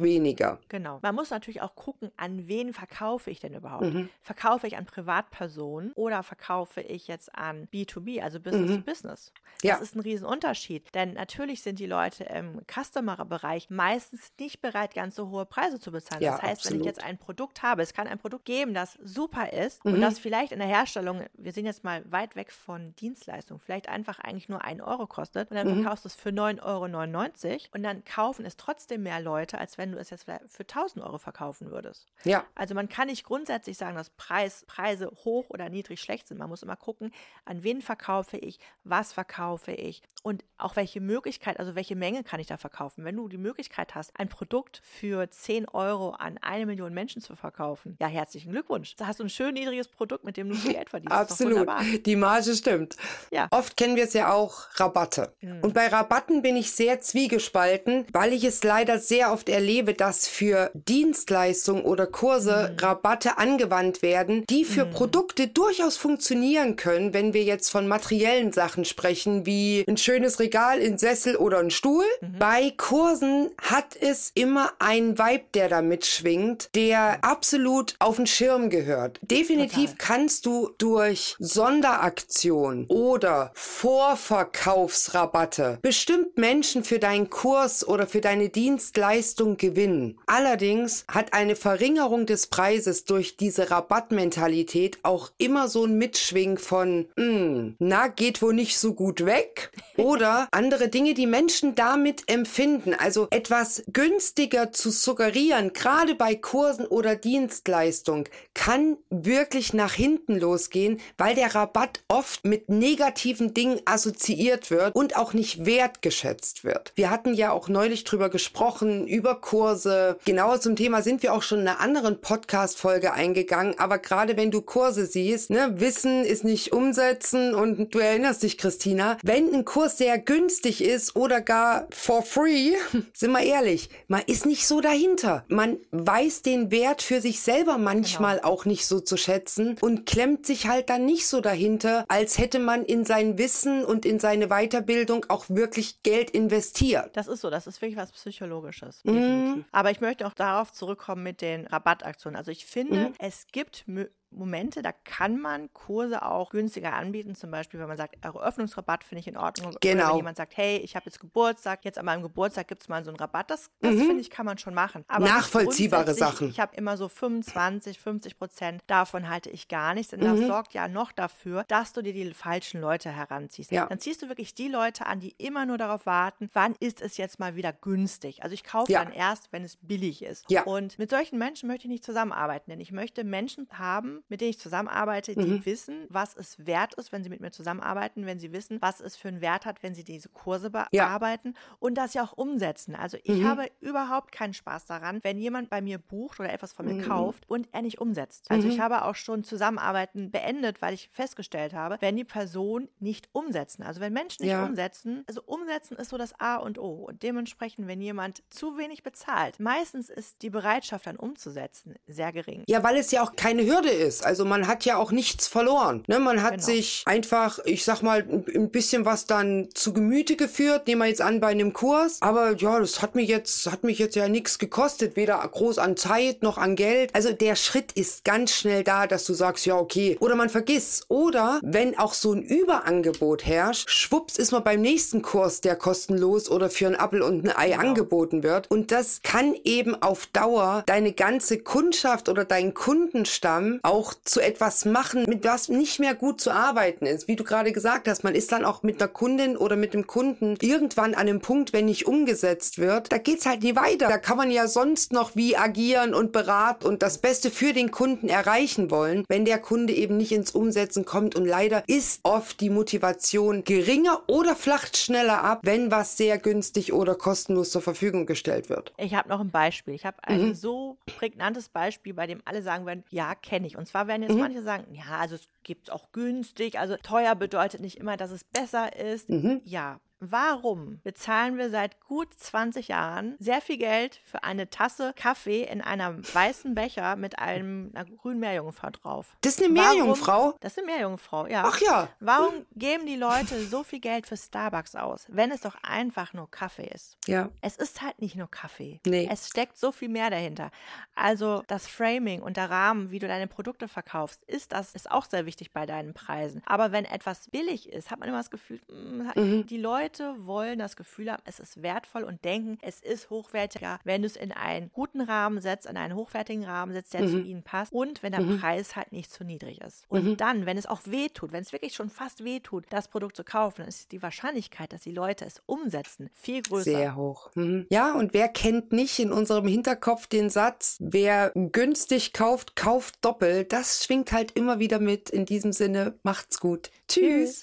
weniger. 0.00 0.58
Genau. 0.68 0.98
Man 1.02 1.14
muss 1.14 1.30
natürlich 1.30 1.62
auch 1.62 1.74
gucken, 1.74 2.10
an 2.16 2.48
wen 2.48 2.72
verkaufe 2.72 3.30
ich 3.30 3.40
denn 3.40 3.54
überhaupt? 3.54 3.92
Mhm. 3.92 4.08
Verkaufe 4.22 4.66
ich 4.66 4.76
an 4.76 4.86
Privatpersonen 4.86 5.92
oder 5.94 6.22
verkaufe 6.22 6.80
ich 6.80 7.08
jetzt 7.08 7.34
an 7.34 7.68
B2B, 7.72 8.22
also 8.22 8.40
Business 8.40 8.65
mhm. 8.66 8.76
to 8.76 8.82
Business? 8.82 9.32
Das 9.62 9.62
ja. 9.62 9.76
ist 9.76 9.96
ein 9.96 10.00
Riesenunterschied, 10.00 10.94
denn 10.94 11.14
natürlich 11.14 11.62
sind 11.62 11.78
die 11.78 11.86
Leute 11.86 12.24
im 12.24 12.60
Customer-Bereich 12.70 13.70
meistens 13.70 14.32
nicht 14.38 14.60
bereit, 14.60 14.94
ganz 14.94 15.16
so 15.16 15.30
hohe 15.30 15.46
Preise 15.46 15.80
zu 15.80 15.92
bezahlen. 15.92 16.22
Ja, 16.22 16.32
das 16.32 16.42
heißt, 16.42 16.52
absolut. 16.52 16.72
wenn 16.72 16.80
ich 16.80 16.86
jetzt 16.86 17.02
ein 17.02 17.16
Produkt 17.16 17.62
habe, 17.62 17.82
es 17.82 17.94
kann 17.94 18.06
ein 18.06 18.18
Produkt 18.18 18.44
geben, 18.44 18.74
das 18.74 18.98
super 19.02 19.52
ist 19.52 19.82
mhm. 19.84 19.94
und 19.94 20.00
das 20.02 20.18
vielleicht 20.18 20.52
in 20.52 20.58
der 20.58 20.68
Herstellung, 20.68 21.24
wir 21.34 21.52
sind 21.52 21.64
jetzt 21.64 21.84
mal 21.84 22.04
weit 22.10 22.36
weg 22.36 22.52
von 22.52 22.94
Dienstleistungen, 22.96 23.60
vielleicht 23.60 23.88
einfach 23.88 24.18
eigentlich 24.18 24.48
nur 24.50 24.62
einen 24.62 24.82
Euro 24.82 25.06
kostet 25.06 25.50
und 25.50 25.56
dann 25.56 25.68
mhm. 25.68 25.82
verkaufst 25.82 26.04
du 26.04 26.08
es 26.08 26.14
für 26.14 26.30
9,99 26.30 26.62
Euro 26.62 27.60
und 27.72 27.82
dann 27.82 28.04
kaufen 28.04 28.44
es 28.44 28.56
trotzdem 28.56 29.04
mehr 29.04 29.20
Leute, 29.20 29.58
als 29.58 29.78
wenn 29.78 29.92
du 29.92 29.98
es 29.98 30.10
jetzt 30.10 30.24
für 30.24 30.62
1000 30.62 31.04
Euro 31.04 31.16
verkaufen 31.18 31.70
würdest. 31.70 32.06
Ja. 32.24 32.44
Also 32.54 32.74
man 32.74 32.88
kann 32.88 33.06
nicht 33.06 33.24
grundsätzlich 33.24 33.78
sagen, 33.78 33.96
dass 33.96 34.10
Preis, 34.10 34.64
Preise 34.66 35.10
hoch 35.24 35.46
oder 35.48 35.70
niedrig 35.70 36.00
schlecht 36.00 36.28
sind. 36.28 36.38
Man 36.38 36.50
muss 36.50 36.62
immer 36.62 36.76
gucken, 36.76 37.12
an 37.44 37.62
wen 37.62 37.80
verkaufe 37.80 38.36
ich, 38.36 38.55
was 38.84 39.12
verkaufe 39.12 39.72
ich 39.72 40.02
und 40.22 40.44
auch 40.58 40.74
welche 40.74 41.00
Möglichkeit, 41.00 41.60
also 41.60 41.74
welche 41.74 41.94
Menge 41.94 42.24
kann 42.24 42.40
ich 42.40 42.46
da 42.46 42.56
verkaufen. 42.56 43.04
Wenn 43.04 43.16
du 43.16 43.28
die 43.28 43.38
Möglichkeit 43.38 43.94
hast, 43.94 44.10
ein 44.18 44.28
Produkt 44.28 44.80
für 44.82 45.30
10 45.30 45.68
Euro 45.68 46.10
an 46.10 46.38
eine 46.40 46.66
Million 46.66 46.92
Menschen 46.92 47.22
zu 47.22 47.36
verkaufen, 47.36 47.96
ja, 48.00 48.08
herzlichen 48.08 48.50
Glückwunsch. 48.50 48.96
Da 48.96 49.06
hast 49.06 49.20
du 49.20 49.24
ein 49.24 49.28
schön 49.28 49.54
niedriges 49.54 49.86
Produkt, 49.86 50.24
mit 50.24 50.36
dem 50.36 50.48
du 50.48 50.56
viel 50.56 50.72
Geld 50.72 50.90
verdienst. 50.90 51.14
Absolut. 51.14 51.68
Die 52.04 52.16
Marge 52.16 52.54
stimmt. 52.54 52.96
Ja. 53.30 53.46
Oft 53.50 53.76
kennen 53.76 53.96
wir 53.96 54.04
es 54.04 54.14
ja 54.14 54.32
auch 54.32 54.66
Rabatte. 54.74 55.32
Mhm. 55.40 55.60
Und 55.60 55.74
bei 55.74 55.86
Rabatten 55.88 56.42
bin 56.42 56.56
ich 56.56 56.72
sehr 56.72 57.00
zwiegespalten, 57.00 58.06
weil 58.12 58.32
ich 58.32 58.44
es 58.44 58.64
leider 58.64 58.98
sehr 58.98 59.32
oft 59.32 59.48
erlebe, 59.48 59.94
dass 59.94 60.26
für 60.26 60.70
Dienstleistungen 60.74 61.84
oder 61.84 62.06
Kurse 62.06 62.72
mhm. 62.72 62.78
Rabatte 62.78 63.38
angewandt 63.38 64.02
werden, 64.02 64.44
die 64.46 64.64
für 64.64 64.86
mhm. 64.86 64.90
Produkte 64.90 65.48
durchaus 65.48 65.96
funktionieren 65.96 66.76
können, 66.76 67.14
wenn 67.14 67.32
wir 67.32 67.44
jetzt 67.44 67.70
von 67.70 67.86
materiellen 67.86 68.45
Sachen 68.52 68.84
sprechen, 68.84 69.46
wie 69.46 69.84
ein 69.88 69.96
schönes 69.96 70.40
Regal, 70.40 70.80
ein 70.80 70.98
Sessel 70.98 71.36
oder 71.36 71.58
ein 71.58 71.70
Stuhl. 71.70 72.04
Mhm. 72.20 72.38
Bei 72.38 72.72
Kursen 72.76 73.50
hat 73.60 73.96
es 74.00 74.30
immer 74.34 74.72
einen 74.78 75.18
Vibe, 75.18 75.44
der 75.54 75.68
da 75.68 75.82
mitschwingt, 75.82 76.70
der 76.74 77.18
absolut 77.22 77.94
auf 77.98 78.16
den 78.16 78.26
Schirm 78.26 78.70
gehört. 78.70 79.20
Definitiv 79.22 79.92
Total. 79.92 80.06
kannst 80.06 80.46
du 80.46 80.70
durch 80.78 81.36
Sonderaktion 81.38 82.86
oder 82.88 83.50
Vorverkaufsrabatte 83.54 85.78
bestimmt 85.82 86.38
Menschen 86.38 86.84
für 86.84 86.98
deinen 86.98 87.30
Kurs 87.30 87.86
oder 87.86 88.06
für 88.06 88.20
deine 88.20 88.48
Dienstleistung 88.48 89.56
gewinnen. 89.56 90.18
Allerdings 90.26 91.04
hat 91.08 91.32
eine 91.32 91.56
Verringerung 91.56 92.26
des 92.26 92.46
Preises 92.46 93.04
durch 93.04 93.36
diese 93.36 93.70
Rabattmentalität 93.70 94.98
auch 95.02 95.30
immer 95.38 95.68
so 95.68 95.84
ein 95.84 95.98
Mitschwing 95.98 96.58
von, 96.58 97.06
mm, 97.16 97.76
na, 97.78 98.08
geht 98.08 98.35
wohl 98.42 98.54
nicht 98.54 98.78
so 98.78 98.94
gut 98.94 99.24
weg. 99.24 99.70
Oder 99.96 100.48
andere 100.50 100.88
Dinge, 100.88 101.14
die 101.14 101.26
Menschen 101.26 101.74
damit 101.74 102.24
empfinden. 102.26 102.94
Also 102.94 103.28
etwas 103.30 103.82
günstiger 103.92 104.72
zu 104.72 104.90
suggerieren, 104.90 105.72
gerade 105.72 106.14
bei 106.14 106.34
Kursen 106.34 106.86
oder 106.86 107.16
Dienstleistung, 107.16 108.28
kann 108.54 108.96
wirklich 109.10 109.72
nach 109.72 109.92
hinten 109.92 110.38
losgehen, 110.38 111.00
weil 111.18 111.34
der 111.34 111.54
Rabatt 111.54 112.02
oft 112.08 112.44
mit 112.44 112.68
negativen 112.68 113.54
Dingen 113.54 113.80
assoziiert 113.84 114.70
wird 114.70 114.94
und 114.94 115.16
auch 115.16 115.32
nicht 115.32 115.64
wertgeschätzt 115.64 116.64
wird. 116.64 116.92
Wir 116.94 117.10
hatten 117.10 117.34
ja 117.34 117.52
auch 117.52 117.68
neulich 117.68 118.04
drüber 118.04 118.28
gesprochen, 118.28 119.06
über 119.06 119.40
Kurse. 119.40 120.18
Genauer 120.24 120.60
zum 120.60 120.76
Thema 120.76 121.02
sind 121.02 121.22
wir 121.22 121.32
auch 121.32 121.42
schon 121.42 121.60
in 121.60 121.68
einer 121.68 121.80
anderen 121.80 122.20
Podcast-Folge 122.20 123.12
eingegangen. 123.12 123.78
Aber 123.78 123.98
gerade 123.98 124.36
wenn 124.36 124.50
du 124.50 124.62
Kurse 124.62 125.06
siehst, 125.06 125.50
ne, 125.50 125.74
Wissen 125.80 126.24
ist 126.24 126.44
nicht 126.44 126.72
umsetzen 126.72 127.54
und 127.54 127.94
du 127.94 127.98
erinnerst 128.16 128.42
dich, 128.42 128.56
Christina, 128.56 129.18
wenn 129.22 129.52
ein 129.52 129.66
Kurs 129.66 129.98
sehr 129.98 130.18
günstig 130.18 130.82
ist 130.82 131.16
oder 131.16 131.42
gar 131.42 131.86
for 131.90 132.22
free, 132.22 132.72
sind 133.12 133.30
wir 133.32 133.42
ehrlich, 133.42 133.90
man 134.08 134.22
ist 134.26 134.46
nicht 134.46 134.66
so 134.66 134.80
dahinter. 134.80 135.44
Man 135.48 135.76
weiß 135.90 136.40
den 136.40 136.70
Wert 136.70 137.02
für 137.02 137.20
sich 137.20 137.40
selber 137.40 137.76
manchmal 137.76 138.36
genau. 138.36 138.48
auch 138.48 138.64
nicht 138.64 138.86
so 138.86 139.00
zu 139.00 139.18
schätzen 139.18 139.76
und 139.82 140.06
klemmt 140.06 140.46
sich 140.46 140.66
halt 140.66 140.88
dann 140.88 141.04
nicht 141.04 141.26
so 141.26 141.42
dahinter, 141.42 142.06
als 142.08 142.38
hätte 142.38 142.58
man 142.58 142.86
in 142.86 143.04
sein 143.04 143.36
Wissen 143.36 143.84
und 143.84 144.06
in 144.06 144.18
seine 144.18 144.48
Weiterbildung 144.48 145.26
auch 145.28 145.50
wirklich 145.50 146.02
Geld 146.02 146.30
investiert. 146.30 147.14
Das 147.14 147.28
ist 147.28 147.42
so, 147.42 147.50
das 147.50 147.66
ist 147.66 147.82
wirklich 147.82 147.98
was 147.98 148.12
Psychologisches. 148.12 149.02
Mm. 149.04 149.64
Aber 149.72 149.90
ich 149.90 150.00
möchte 150.00 150.26
auch 150.26 150.32
darauf 150.32 150.72
zurückkommen 150.72 151.22
mit 151.22 151.42
den 151.42 151.66
Rabattaktionen. 151.66 152.36
Also 152.38 152.50
ich 152.50 152.64
finde, 152.64 153.10
mm. 153.10 153.14
es 153.18 153.46
gibt 153.52 153.84
Momente, 154.30 154.82
da 154.82 154.92
kann 154.92 155.40
man 155.40 155.72
Kurse 155.72 156.22
auch 156.22 156.50
günstiger 156.50 156.92
anbieten. 156.92 157.34
Zum 157.34 157.50
Beispiel, 157.50 157.80
wenn 157.80 157.88
man 157.88 157.96
sagt, 157.96 158.22
Eröffnungsrabatt 158.24 159.04
finde 159.04 159.20
ich 159.20 159.28
in 159.28 159.36
Ordnung. 159.36 159.74
Genau. 159.80 160.02
Oder 160.02 160.10
wenn 160.10 160.16
jemand 160.16 160.36
sagt, 160.36 160.56
hey, 160.56 160.78
ich 160.78 160.96
habe 160.96 161.06
jetzt 161.06 161.20
Geburtstag, 161.20 161.84
jetzt 161.84 161.98
an 161.98 162.04
meinem 162.04 162.22
Geburtstag 162.22 162.68
gibt 162.68 162.82
es 162.82 162.88
mal 162.88 163.04
so 163.04 163.10
einen 163.10 163.18
Rabatt. 163.18 163.50
Das, 163.50 163.70
das 163.80 163.94
mhm. 163.94 164.06
finde 164.06 164.20
ich, 164.20 164.30
kann 164.30 164.46
man 164.46 164.58
schon 164.58 164.74
machen. 164.74 165.04
Aber 165.08 165.24
Nachvollziehbare 165.24 166.14
Sachen. 166.14 166.48
Ich 166.48 166.60
habe 166.60 166.76
immer 166.76 166.96
so 166.96 167.08
25, 167.08 167.98
50 167.98 168.38
Prozent. 168.38 168.82
Davon 168.86 169.28
halte 169.28 169.50
ich 169.50 169.68
gar 169.68 169.94
nichts. 169.94 170.10
Denn 170.10 170.20
mhm. 170.20 170.40
das 170.40 170.46
sorgt 170.46 170.74
ja 170.74 170.88
noch 170.88 171.12
dafür, 171.12 171.64
dass 171.68 171.92
du 171.92 172.02
dir 172.02 172.12
die 172.12 172.34
falschen 172.34 172.80
Leute 172.80 173.10
heranziehst. 173.10 173.70
Ja. 173.70 173.86
Dann 173.86 174.00
ziehst 174.00 174.22
du 174.22 174.28
wirklich 174.28 174.54
die 174.54 174.68
Leute 174.68 175.06
an, 175.06 175.20
die 175.20 175.34
immer 175.38 175.66
nur 175.66 175.78
darauf 175.78 176.06
warten, 176.06 176.50
wann 176.52 176.74
ist 176.80 177.00
es 177.00 177.16
jetzt 177.16 177.38
mal 177.38 177.56
wieder 177.56 177.72
günstig. 177.72 178.42
Also 178.42 178.54
ich 178.54 178.64
kaufe 178.64 178.92
ja. 178.92 179.02
dann 179.02 179.12
erst, 179.12 179.52
wenn 179.52 179.64
es 179.64 179.76
billig 179.76 180.22
ist. 180.22 180.50
Ja. 180.50 180.64
Und 180.64 180.98
mit 180.98 181.10
solchen 181.10 181.38
Menschen 181.38 181.68
möchte 181.68 181.86
ich 181.86 181.90
nicht 181.90 182.04
zusammenarbeiten, 182.04 182.70
denn 182.70 182.80
ich 182.80 182.92
möchte 182.92 183.24
Menschen 183.24 183.66
haben, 183.72 184.15
mit 184.28 184.40
denen 184.40 184.50
ich 184.50 184.58
zusammenarbeite, 184.58 185.34
die 185.34 185.46
mhm. 185.46 185.66
wissen, 185.66 186.06
was 186.08 186.34
es 186.36 186.66
wert 186.66 186.94
ist, 186.94 187.12
wenn 187.12 187.22
sie 187.22 187.30
mit 187.30 187.40
mir 187.40 187.50
zusammenarbeiten, 187.50 188.26
wenn 188.26 188.38
sie 188.38 188.52
wissen, 188.52 188.78
was 188.80 189.00
es 189.00 189.16
für 189.16 189.28
einen 189.28 189.40
Wert 189.40 189.66
hat, 189.66 189.82
wenn 189.82 189.94
sie 189.94 190.04
diese 190.04 190.28
Kurse 190.28 190.70
bearbeiten 190.70 191.54
ja. 191.54 191.76
und 191.78 191.94
das 191.94 192.14
ja 192.14 192.24
auch 192.24 192.32
umsetzen. 192.32 192.94
Also 192.94 193.18
ich 193.22 193.40
mhm. 193.40 193.46
habe 193.46 193.70
überhaupt 193.80 194.32
keinen 194.32 194.54
Spaß 194.54 194.86
daran, 194.86 195.20
wenn 195.22 195.38
jemand 195.38 195.70
bei 195.70 195.80
mir 195.80 195.98
bucht 195.98 196.40
oder 196.40 196.52
etwas 196.52 196.72
von 196.72 196.86
mir 196.86 196.94
mhm. 196.94 197.02
kauft 197.02 197.48
und 197.48 197.68
er 197.72 197.82
nicht 197.82 198.00
umsetzt. 198.00 198.50
Also 198.50 198.68
ich 198.68 198.78
mhm. 198.78 198.82
habe 198.82 199.04
auch 199.04 199.14
schon 199.14 199.44
Zusammenarbeiten 199.44 200.30
beendet, 200.30 200.82
weil 200.82 200.94
ich 200.94 201.10
festgestellt 201.12 201.74
habe, 201.74 201.96
wenn 202.00 202.16
die 202.16 202.24
Person 202.24 202.88
nicht 202.98 203.28
umsetzen. 203.32 203.82
Also 203.82 204.00
wenn 204.00 204.12
Menschen 204.12 204.42
nicht 204.44 204.52
ja. 204.52 204.64
umsetzen, 204.64 205.24
also 205.26 205.42
umsetzen 205.44 205.96
ist 205.96 206.10
so 206.10 206.18
das 206.18 206.38
A 206.40 206.56
und 206.56 206.78
O. 206.78 207.06
Und 207.06 207.22
dementsprechend, 207.22 207.86
wenn 207.86 208.00
jemand 208.00 208.42
zu 208.50 208.78
wenig 208.78 209.02
bezahlt, 209.02 209.60
meistens 209.60 210.08
ist 210.08 210.42
die 210.42 210.50
Bereitschaft 210.50 211.06
dann 211.06 211.16
umzusetzen 211.16 211.96
sehr 212.06 212.32
gering. 212.32 212.64
Ja, 212.66 212.82
weil 212.82 212.96
es 212.96 213.10
ja 213.10 213.22
auch 213.22 213.34
keine 213.36 213.64
Hürde 213.64 213.90
ist 213.90 214.05
ist. 214.06 214.24
Also 214.24 214.44
man 214.44 214.66
hat 214.66 214.84
ja 214.84 214.96
auch 214.96 215.12
nichts 215.12 215.46
verloren. 215.48 216.04
Ne? 216.06 216.18
Man 216.18 216.42
hat 216.42 216.54
genau. 216.54 216.64
sich 216.64 217.02
einfach, 217.06 217.58
ich 217.64 217.84
sag 217.84 218.02
mal, 218.02 218.24
ein 218.54 218.70
bisschen 218.70 219.04
was 219.04 219.26
dann 219.26 219.68
zu 219.74 219.92
Gemüte 219.92 220.36
geführt. 220.36 220.86
Nehmen 220.86 221.02
wir 221.02 221.08
jetzt 221.08 221.20
an 221.20 221.40
bei 221.40 221.48
einem 221.48 221.72
Kurs. 221.72 222.18
Aber 222.20 222.56
ja, 222.56 222.78
das 222.78 223.02
hat 223.02 223.14
mir 223.14 223.24
jetzt, 223.24 223.70
hat 223.70 223.84
mich 223.84 223.98
jetzt 223.98 224.16
ja 224.16 224.28
nichts 224.28 224.58
gekostet. 224.58 225.16
Weder 225.16 225.38
groß 225.38 225.78
an 225.78 225.96
Zeit 225.96 226.42
noch 226.42 226.58
an 226.58 226.76
Geld. 226.76 227.14
Also 227.14 227.32
der 227.32 227.56
Schritt 227.56 227.92
ist 227.92 228.24
ganz 228.24 228.52
schnell 228.52 228.84
da, 228.84 229.06
dass 229.06 229.24
du 229.24 229.34
sagst, 229.34 229.66
ja, 229.66 229.76
okay. 229.76 230.16
Oder 230.20 230.36
man 230.36 230.48
vergisst. 230.48 231.06
Oder 231.08 231.60
wenn 231.62 231.98
auch 231.98 232.14
so 232.14 232.32
ein 232.32 232.42
Überangebot 232.42 233.44
herrscht, 233.44 233.90
schwupps 233.90 234.38
ist 234.38 234.52
man 234.52 234.64
beim 234.64 234.80
nächsten 234.80 235.22
Kurs, 235.22 235.60
der 235.60 235.76
kostenlos 235.76 236.50
oder 236.50 236.70
für 236.70 236.86
ein 236.86 236.96
Apfel 236.96 237.22
und 237.22 237.44
ein 237.44 237.56
Ei 237.56 237.70
genau. 237.70 237.80
angeboten 237.80 238.42
wird. 238.42 238.70
Und 238.70 238.92
das 238.92 239.20
kann 239.22 239.54
eben 239.64 240.00
auf 240.00 240.26
Dauer 240.26 240.84
deine 240.86 241.12
ganze 241.12 241.58
Kundschaft 241.58 242.28
oder 242.28 242.44
deinen 242.44 242.74
Kundenstamm 242.74 243.80
auch 243.82 243.95
auch 243.96 244.12
zu 244.24 244.40
etwas 244.40 244.84
machen, 244.84 245.24
mit 245.26 245.44
was 245.44 245.70
nicht 245.70 246.00
mehr 246.00 246.14
gut 246.14 246.38
zu 246.38 246.50
arbeiten 246.50 247.06
ist. 247.06 247.28
Wie 247.28 247.36
du 247.36 247.44
gerade 247.44 247.72
gesagt 247.72 248.08
hast, 248.08 248.24
man 248.24 248.34
ist 248.34 248.52
dann 248.52 248.66
auch 248.66 248.82
mit 248.82 249.00
einer 249.00 249.08
Kundin 249.08 249.56
oder 249.56 249.74
mit 249.76 249.94
dem 249.94 250.06
Kunden 250.06 250.58
irgendwann 250.60 251.14
an 251.14 251.20
einem 251.20 251.40
Punkt, 251.40 251.72
wenn 251.72 251.86
nicht 251.86 252.06
umgesetzt 252.06 252.78
wird, 252.78 253.10
da 253.10 253.16
geht's 253.16 253.46
halt 253.46 253.62
nie 253.62 253.74
weiter. 253.74 254.08
Da 254.08 254.18
kann 254.18 254.36
man 254.36 254.50
ja 254.50 254.68
sonst 254.68 255.14
noch 255.14 255.34
wie 255.34 255.56
agieren 255.56 256.12
und 256.12 256.32
beraten 256.32 256.86
und 256.86 257.02
das 257.02 257.18
Beste 257.18 257.50
für 257.50 257.72
den 257.72 257.90
Kunden 257.90 258.28
erreichen 258.28 258.90
wollen, 258.90 259.24
wenn 259.28 259.46
der 259.46 259.58
Kunde 259.58 259.94
eben 259.94 260.18
nicht 260.18 260.32
ins 260.32 260.50
Umsetzen 260.50 261.06
kommt. 261.06 261.34
Und 261.34 261.46
leider 261.46 261.82
ist 261.86 262.20
oft 262.22 262.60
die 262.60 262.68
Motivation 262.68 263.64
geringer 263.64 264.20
oder 264.26 264.54
flacht 264.54 264.98
schneller 264.98 265.42
ab, 265.42 265.60
wenn 265.62 265.90
was 265.90 266.18
sehr 266.18 266.36
günstig 266.36 266.92
oder 266.92 267.14
kostenlos 267.14 267.70
zur 267.70 267.80
Verfügung 267.80 268.26
gestellt 268.26 268.68
wird. 268.68 268.92
Ich 268.98 269.14
habe 269.14 269.30
noch 269.30 269.40
ein 269.40 269.50
Beispiel. 269.50 269.94
Ich 269.94 270.04
habe 270.04 270.18
ein 270.22 270.48
mhm. 270.48 270.54
so 270.54 270.98
prägnantes 271.06 271.70
Beispiel, 271.70 272.12
bei 272.12 272.26
dem 272.26 272.42
alle 272.44 272.62
sagen 272.62 272.84
werden, 272.84 273.04
ja, 273.10 273.34
kenne 273.34 273.66
ich. 273.66 273.78
Und 273.78 273.85
zwar 273.86 274.06
werden 274.06 274.22
jetzt 274.22 274.34
mhm. 274.34 274.40
manche 274.40 274.62
sagen, 274.62 274.94
ja, 274.94 275.18
also 275.18 275.34
es 275.34 275.48
gibt 275.62 275.88
es 275.88 275.94
auch 275.94 276.12
günstig. 276.12 276.78
Also 276.78 276.96
teuer 276.96 277.34
bedeutet 277.34 277.80
nicht 277.80 277.98
immer, 277.98 278.16
dass 278.16 278.30
es 278.30 278.44
besser 278.44 278.96
ist. 278.96 279.28
Mhm. 279.28 279.60
Ja, 279.64 280.00
Warum 280.20 281.00
bezahlen 281.04 281.58
wir 281.58 281.68
seit 281.68 282.00
gut 282.00 282.32
20 282.34 282.88
Jahren 282.88 283.36
sehr 283.38 283.60
viel 283.60 283.76
Geld 283.76 284.18
für 284.24 284.44
eine 284.44 284.70
Tasse 284.70 285.12
Kaffee 285.14 285.64
in 285.64 285.82
einem 285.82 286.22
weißen 286.32 286.74
Becher 286.74 287.16
mit 287.16 287.38
einem, 287.38 287.90
einer 287.94 288.06
grünen 288.06 288.40
Meerjungfrau 288.40 288.90
drauf? 288.90 289.36
Das 289.42 289.54
ist 289.54 289.64
eine 289.64 289.72
Meerjungfrau? 289.74 290.32
Warum, 290.32 290.54
das 290.60 290.72
ist 290.72 290.78
eine 290.78 290.86
Meerjungfrau, 290.86 291.46
ja. 291.48 291.64
Ach 291.66 291.80
ja. 291.80 292.08
Warum 292.20 292.64
geben 292.74 293.04
die 293.04 293.16
Leute 293.16 293.60
so 293.66 293.82
viel 293.82 294.00
Geld 294.00 294.26
für 294.26 294.38
Starbucks 294.38 294.94
aus, 294.96 295.26
wenn 295.28 295.50
es 295.50 295.60
doch 295.60 295.76
einfach 295.82 296.32
nur 296.32 296.50
Kaffee 296.50 296.90
ist? 296.94 297.18
Ja. 297.26 297.50
Es 297.60 297.76
ist 297.76 298.00
halt 298.00 298.20
nicht 298.20 298.36
nur 298.36 298.50
Kaffee. 298.50 299.00
Nee. 299.06 299.28
Es 299.30 299.48
steckt 299.48 299.76
so 299.76 299.92
viel 299.92 300.08
mehr 300.08 300.30
dahinter. 300.30 300.70
Also 301.14 301.62
das 301.66 301.86
Framing 301.86 302.40
und 302.40 302.56
der 302.56 302.70
Rahmen, 302.70 303.10
wie 303.10 303.18
du 303.18 303.28
deine 303.28 303.48
Produkte 303.48 303.86
verkaufst, 303.86 304.42
ist 304.44 304.72
das 304.72 304.94
ist 304.94 305.10
auch 305.10 305.26
sehr 305.26 305.44
wichtig 305.44 305.72
bei 305.72 305.84
deinen 305.84 306.14
Preisen. 306.14 306.62
Aber 306.64 306.90
wenn 306.92 307.04
etwas 307.04 307.48
billig 307.50 307.90
ist, 307.92 308.10
hat 308.10 308.18
man 308.18 308.28
immer 308.28 308.38
das 308.38 308.50
Gefühl, 308.50 308.80
mh, 308.88 309.32
mhm. 309.34 309.66
die 309.66 309.78
Leute 309.78 310.05
Leute 310.06 310.46
wollen 310.46 310.78
das 310.78 310.94
Gefühl 310.94 311.32
haben, 311.32 311.42
es 311.46 311.58
ist 311.58 311.82
wertvoll 311.82 312.22
und 312.22 312.44
denken, 312.44 312.78
es 312.80 313.00
ist 313.00 313.28
hochwertiger, 313.28 313.98
wenn 314.04 314.22
du 314.22 314.26
es 314.26 314.36
in 314.36 314.52
einen 314.52 314.90
guten 314.92 315.20
Rahmen 315.20 315.60
setzt, 315.60 315.86
in 315.86 315.96
einen 315.96 316.14
hochwertigen 316.14 316.64
Rahmen 316.64 316.92
setzt, 316.92 317.12
der 317.12 317.22
mhm. 317.22 317.30
zu 317.30 317.40
ihnen 317.40 317.62
passt 317.64 317.92
und 317.92 318.22
wenn 318.22 318.30
der 318.30 318.42
mhm. 318.42 318.60
Preis 318.60 318.94
halt 318.94 319.10
nicht 319.10 319.32
zu 319.32 319.42
niedrig 319.42 319.80
ist. 319.80 320.04
Und 320.08 320.24
mhm. 320.24 320.36
dann, 320.36 320.64
wenn 320.64 320.78
es 320.78 320.86
auch 320.86 321.00
wehtut, 321.06 321.50
wenn 321.50 321.62
es 321.62 321.72
wirklich 321.72 321.94
schon 321.94 322.08
fast 322.08 322.44
wehtut, 322.44 322.84
das 322.90 323.08
Produkt 323.08 323.34
zu 323.34 323.42
kaufen, 323.42 323.80
dann 323.80 323.88
ist 323.88 324.12
die 324.12 324.22
Wahrscheinlichkeit, 324.22 324.92
dass 324.92 325.02
die 325.02 325.10
Leute 325.10 325.44
es 325.44 325.60
umsetzen, 325.66 326.30
viel 326.34 326.62
größer. 326.62 326.84
Sehr 326.84 327.16
hoch. 327.16 327.50
Mhm. 327.56 327.86
Ja, 327.90 328.14
und 328.14 328.32
wer 328.32 328.48
kennt 328.48 328.92
nicht 328.92 329.18
in 329.18 329.32
unserem 329.32 329.66
Hinterkopf 329.66 330.28
den 330.28 330.50
Satz, 330.50 330.98
wer 331.00 331.50
günstig 331.54 332.32
kauft, 332.32 332.76
kauft 332.76 333.24
doppelt. 333.24 333.72
Das 333.72 334.04
schwingt 334.04 334.30
halt 334.30 334.52
immer 334.52 334.78
wieder 334.78 335.00
mit. 335.00 335.30
In 335.30 335.46
diesem 335.46 335.72
Sinne, 335.72 336.14
macht's 336.22 336.60
gut. 336.60 336.90
Tschüss. 337.08 337.24
Tschüss. 337.24 337.54